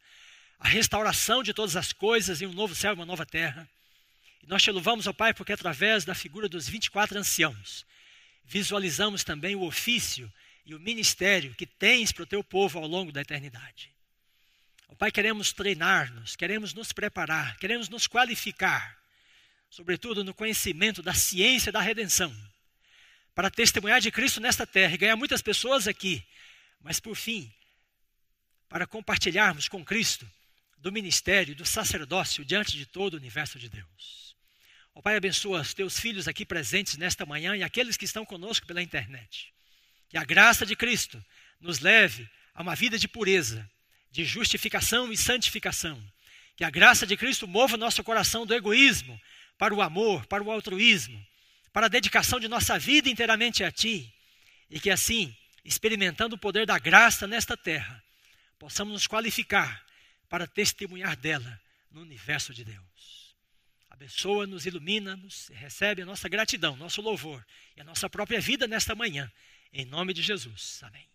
[0.60, 3.70] a restauração de todas as coisas em um novo céu e uma nova terra.
[4.44, 7.86] E nós te louvamos, ó Pai, porque através da figura dos 24 anciãos,
[8.44, 10.32] visualizamos também o ofício
[10.66, 13.92] e o ministério que tens para o teu povo ao longo da eternidade.
[14.90, 18.98] Ó Pai, queremos treinar-nos, queremos nos preparar, queremos nos qualificar,
[19.76, 22.34] sobretudo no conhecimento da ciência da redenção,
[23.34, 26.26] para testemunhar de Cristo nesta terra e ganhar muitas pessoas aqui,
[26.80, 27.52] mas por fim,
[28.70, 30.26] para compartilharmos com Cristo
[30.78, 34.38] do ministério, do sacerdócio diante de todo o universo de Deus.
[34.94, 38.66] Ó Pai, abençoa os teus filhos aqui presentes nesta manhã e aqueles que estão conosco
[38.66, 39.54] pela internet.
[40.08, 41.22] Que a graça de Cristo
[41.60, 43.70] nos leve a uma vida de pureza,
[44.10, 46.02] de justificação e santificação.
[46.56, 49.20] Que a graça de Cristo mova o nosso coração do egoísmo
[49.58, 51.26] para o amor, para o altruísmo,
[51.72, 54.14] para a dedicação de nossa vida inteiramente a Ti.
[54.70, 58.04] E que assim, experimentando o poder da graça nesta terra,
[58.58, 59.86] possamos nos qualificar
[60.30, 61.60] para testemunhar dela
[61.92, 63.26] no universo de Deus
[63.96, 67.46] abençoa-nos, ilumina-nos, recebe a nossa gratidão, nosso louvor
[67.76, 69.32] e a nossa própria vida nesta manhã.
[69.72, 70.82] Em nome de Jesus.
[70.84, 71.15] Amém.